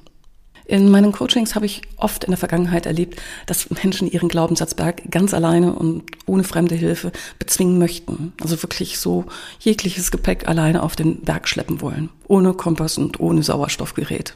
In 0.67 0.91
meinen 0.91 1.13
Coachings 1.13 1.55
habe 1.55 1.65
ich 1.65 1.81
oft 1.95 2.25
in 2.25 2.31
der 2.31 2.37
Vergangenheit 2.37 2.85
erlebt, 2.85 3.21
dass 3.45 3.69
Menschen 3.69 4.11
ihren 4.11 4.27
Glaubenssatzberg 4.27 5.09
ganz 5.09 5.33
alleine 5.33 5.73
und 5.73 6.03
ohne 6.25 6.43
fremde 6.43 6.75
Hilfe 6.75 7.13
bezwingen 7.39 7.79
möchten. 7.79 8.33
Also 8.41 8.61
wirklich 8.61 8.99
so 8.99 9.25
jegliches 9.59 10.11
Gepäck 10.11 10.49
alleine 10.49 10.83
auf 10.83 10.97
den 10.97 11.21
Berg 11.21 11.47
schleppen 11.47 11.79
wollen. 11.79 12.09
Ohne 12.27 12.53
Kompass 12.53 12.97
und 12.97 13.21
ohne 13.21 13.43
Sauerstoffgerät. 13.43 14.33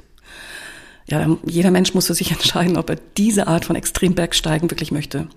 Ja, 1.08 1.38
jeder 1.46 1.72
Mensch 1.72 1.94
muss 1.94 2.08
für 2.08 2.14
sich 2.14 2.32
entscheiden, 2.32 2.78
ob 2.78 2.90
er 2.90 2.98
diese 3.18 3.48
Art 3.48 3.66
von 3.66 3.76
Extrembergsteigen 3.76 4.70
wirklich 4.70 4.92
möchte. 4.92 5.28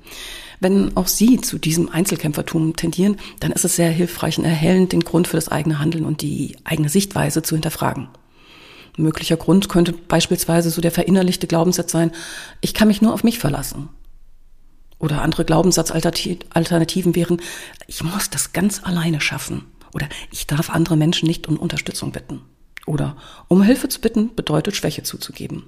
Wenn 0.61 0.97
auch 0.97 1.09
Sie 1.09 1.41
zu 1.41 1.59
diesem 1.59 1.89
Einzelkämpfertum 1.89 2.77
tendieren, 2.77 3.17
dann 3.41 3.53
ist 3.53 3.65
es 3.65 3.77
sehr 3.77 3.91
hilfreich 3.91 4.39
und 4.39 4.45
erhellend, 4.45 4.93
den 4.93 5.01
Grund 5.01 5.29
für 5.29 5.37
das 5.37 5.49
eigene 5.49 5.79
Handeln 5.79 6.05
und 6.05 6.23
die 6.23 6.57
eigene 6.65 6.89
Sichtweise 6.89 7.43
zu 7.43 7.55
hinterfragen. 7.55 8.09
Ein 8.97 9.03
möglicher 9.03 9.37
Grund 9.37 9.69
könnte 9.69 9.93
beispielsweise 9.93 10.71
so 10.71 10.81
der 10.81 10.93
verinnerlichte 10.93 11.47
Glaubenssatz 11.47 11.91
sein, 11.91 12.13
ich 12.61 12.75
kann 12.75 12.89
mich 12.89 13.03
nur 13.03 13.13
auf 13.13 13.25
mich 13.25 13.39
verlassen. 13.41 13.89
Oder 14.99 15.23
andere 15.23 15.45
Glaubenssatzalternativen 15.45 17.15
wären, 17.15 17.41
ich 17.89 18.03
muss 18.05 18.31
das 18.31 18.53
ganz 18.53 18.85
alleine 18.85 19.21
schaffen. 19.21 19.67
Oder 19.93 20.09
ich 20.31 20.47
darf 20.47 20.71
andere 20.71 20.97
Menschen 20.97 21.27
nicht 21.27 21.47
um 21.49 21.57
Unterstützung 21.57 22.13
bitten. 22.13 22.41
Oder 22.87 23.17
um 23.49 23.63
Hilfe 23.63 23.89
zu 23.89 24.01
bitten 24.01 24.35
bedeutet 24.35 24.77
Schwäche 24.77 25.03
zuzugeben. 25.03 25.65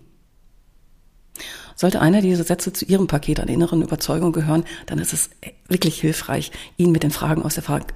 Sollte 1.75 2.01
einer 2.01 2.23
dieser 2.23 2.45
Sätze 2.45 2.73
zu 2.73 2.87
Ihrem 2.87 3.07
Paket 3.07 3.39
an 3.39 3.49
inneren 3.49 3.83
Überzeugungen 3.83 4.33
gehören, 4.33 4.65
dann 4.87 4.99
ist 4.99 5.13
es 5.13 5.31
wirklich 5.69 6.01
hilfreich, 6.01 6.51
ihn 6.79 6.91
mit 6.91 7.03
den 7.03 7.11
Fragen 7.11 7.43
aus 7.43 7.55
der, 7.55 7.63
Frage, 7.63 7.87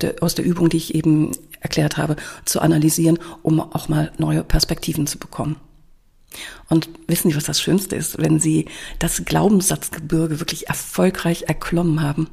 der, 0.00 0.22
aus 0.22 0.34
der 0.34 0.44
Übung, 0.44 0.68
die 0.68 0.76
ich 0.76 0.94
eben 0.94 1.32
erklärt 1.60 1.96
habe, 1.96 2.16
zu 2.44 2.60
analysieren, 2.60 3.18
um 3.42 3.60
auch 3.60 3.88
mal 3.88 4.12
neue 4.18 4.44
Perspektiven 4.44 5.06
zu 5.06 5.18
bekommen. 5.18 5.56
Und 6.68 6.90
wissen 7.06 7.30
Sie, 7.30 7.36
was 7.36 7.44
das 7.44 7.60
Schönste 7.60 7.96
ist, 7.96 8.18
wenn 8.18 8.38
Sie 8.38 8.66
das 8.98 9.24
Glaubenssatzgebirge 9.24 10.40
wirklich 10.40 10.68
erfolgreich 10.68 11.44
erklommen 11.48 12.02
haben? 12.02 12.28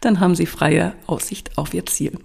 Dann 0.00 0.20
haben 0.20 0.34
Sie 0.34 0.46
freie 0.46 0.94
Aussicht 1.06 1.58
auf 1.58 1.74
Ihr 1.74 1.84
Ziel. 1.84 2.18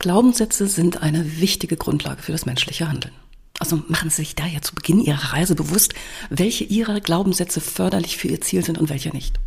Glaubenssätze 0.00 0.66
sind 0.66 1.02
eine 1.02 1.40
wichtige 1.40 1.76
Grundlage 1.76 2.22
für 2.22 2.32
das 2.32 2.46
menschliche 2.46 2.88
Handeln. 2.88 3.12
Also 3.58 3.82
machen 3.88 4.08
Sie 4.08 4.16
sich 4.16 4.34
daher 4.34 4.62
zu 4.62 4.74
Beginn 4.74 4.98
Ihrer 4.98 5.34
Reise 5.34 5.54
bewusst, 5.54 5.92
welche 6.30 6.64
Ihrer 6.64 7.00
Glaubenssätze 7.00 7.60
förderlich 7.60 8.16
für 8.16 8.28
Ihr 8.28 8.40
Ziel 8.40 8.64
sind 8.64 8.78
und 8.78 8.88
welche 8.88 9.10
nicht. 9.10 9.38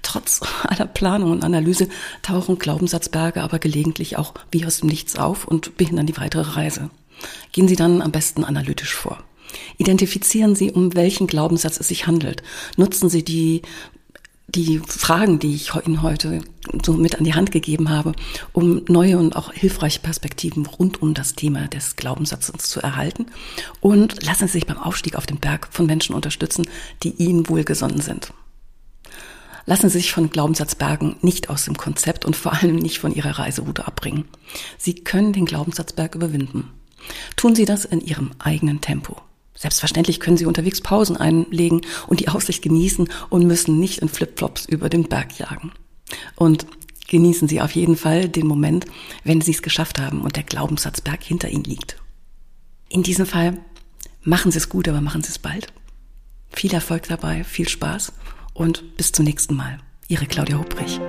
Trotz 0.00 0.40
aller 0.62 0.86
Planung 0.86 1.32
und 1.32 1.44
Analyse 1.44 1.88
tauchen 2.22 2.58
Glaubenssatzberge 2.58 3.42
aber 3.42 3.58
gelegentlich 3.58 4.16
auch 4.16 4.32
wie 4.50 4.64
aus 4.64 4.80
dem 4.80 4.88
Nichts 4.88 5.16
auf 5.16 5.46
und 5.46 5.76
behindern 5.76 6.06
die 6.06 6.16
weitere 6.16 6.52
Reise. 6.52 6.88
Gehen 7.52 7.68
Sie 7.68 7.76
dann 7.76 8.00
am 8.00 8.12
besten 8.12 8.42
analytisch 8.42 8.94
vor. 8.94 9.22
Identifizieren 9.76 10.56
Sie, 10.56 10.72
um 10.72 10.94
welchen 10.94 11.26
Glaubenssatz 11.26 11.78
es 11.78 11.88
sich 11.88 12.06
handelt. 12.06 12.42
Nutzen 12.78 13.10
Sie 13.10 13.22
die 13.22 13.60
die 14.48 14.78
Fragen, 14.78 15.38
die 15.38 15.54
ich 15.54 15.74
Ihnen 15.74 16.02
heute 16.02 16.40
so 16.84 16.94
mit 16.94 17.16
an 17.16 17.24
die 17.24 17.34
Hand 17.34 17.50
gegeben 17.50 17.90
habe, 17.90 18.12
um 18.52 18.82
neue 18.88 19.18
und 19.18 19.36
auch 19.36 19.52
hilfreiche 19.52 20.00
Perspektiven 20.00 20.66
rund 20.66 21.02
um 21.02 21.14
das 21.14 21.34
Thema 21.34 21.68
des 21.68 21.96
Glaubenssatzes 21.96 22.68
zu 22.68 22.80
erhalten. 22.80 23.26
Und 23.80 24.22
lassen 24.24 24.46
Sie 24.46 24.52
sich 24.52 24.66
beim 24.66 24.78
Aufstieg 24.78 25.16
auf 25.16 25.26
den 25.26 25.38
Berg 25.38 25.68
von 25.70 25.86
Menschen 25.86 26.14
unterstützen, 26.14 26.66
die 27.02 27.10
Ihnen 27.10 27.48
wohlgesonnen 27.48 28.00
sind. 28.00 28.32
Lassen 29.66 29.90
Sie 29.90 29.98
sich 29.98 30.12
von 30.12 30.30
Glaubenssatzbergen 30.30 31.16
nicht 31.22 31.50
aus 31.50 31.64
dem 31.64 31.76
Konzept 31.76 32.24
und 32.24 32.36
vor 32.36 32.52
allem 32.52 32.76
nicht 32.76 33.00
von 33.00 33.12
Ihrer 33.12 33.40
Reiseroute 33.40 33.86
abbringen. 33.86 34.26
Sie 34.78 34.94
können 34.94 35.32
den 35.32 35.44
Glaubenssatzberg 35.44 36.14
überwinden. 36.14 36.70
Tun 37.34 37.56
Sie 37.56 37.64
das 37.64 37.84
in 37.84 38.00
Ihrem 38.00 38.30
eigenen 38.38 38.80
Tempo. 38.80 39.20
Selbstverständlich 39.56 40.20
können 40.20 40.36
Sie 40.36 40.46
unterwegs 40.46 40.80
Pausen 40.80 41.16
einlegen 41.16 41.80
und 42.06 42.20
die 42.20 42.28
Aussicht 42.28 42.62
genießen 42.62 43.08
und 43.30 43.46
müssen 43.46 43.80
nicht 43.80 43.98
in 43.98 44.08
Flipflops 44.08 44.66
über 44.66 44.88
den 44.88 45.04
Berg 45.04 45.38
jagen. 45.38 45.72
Und 46.36 46.66
genießen 47.08 47.48
Sie 47.48 47.60
auf 47.60 47.72
jeden 47.72 47.96
Fall 47.96 48.28
den 48.28 48.46
Moment, 48.46 48.86
wenn 49.24 49.40
Sie 49.40 49.52
es 49.52 49.62
geschafft 49.62 49.98
haben 49.98 50.20
und 50.20 50.36
der 50.36 50.42
Glaubenssatzberg 50.42 51.22
hinter 51.22 51.48
Ihnen 51.48 51.64
liegt. 51.64 51.96
In 52.88 53.02
diesem 53.02 53.26
Fall 53.26 53.58
machen 54.22 54.52
Sie 54.52 54.58
es 54.58 54.68
gut, 54.68 54.88
aber 54.88 55.00
machen 55.00 55.22
Sie 55.22 55.30
es 55.30 55.38
bald. 55.38 55.72
Viel 56.50 56.72
Erfolg 56.72 57.08
dabei, 57.08 57.44
viel 57.44 57.68
Spaß 57.68 58.12
und 58.54 58.96
bis 58.96 59.12
zum 59.12 59.24
nächsten 59.24 59.54
Mal. 59.56 59.78
Ihre 60.08 60.26
Claudia 60.26 60.58
Hubrich. 60.58 61.00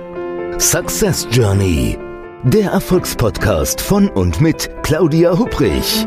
Success 0.58 1.26
Journey. 1.30 1.96
Der 2.44 2.70
Erfolgspodcast 2.70 3.80
von 3.80 4.08
und 4.08 4.40
mit 4.40 4.70
Claudia 4.82 5.38
Hubrich. 5.38 6.06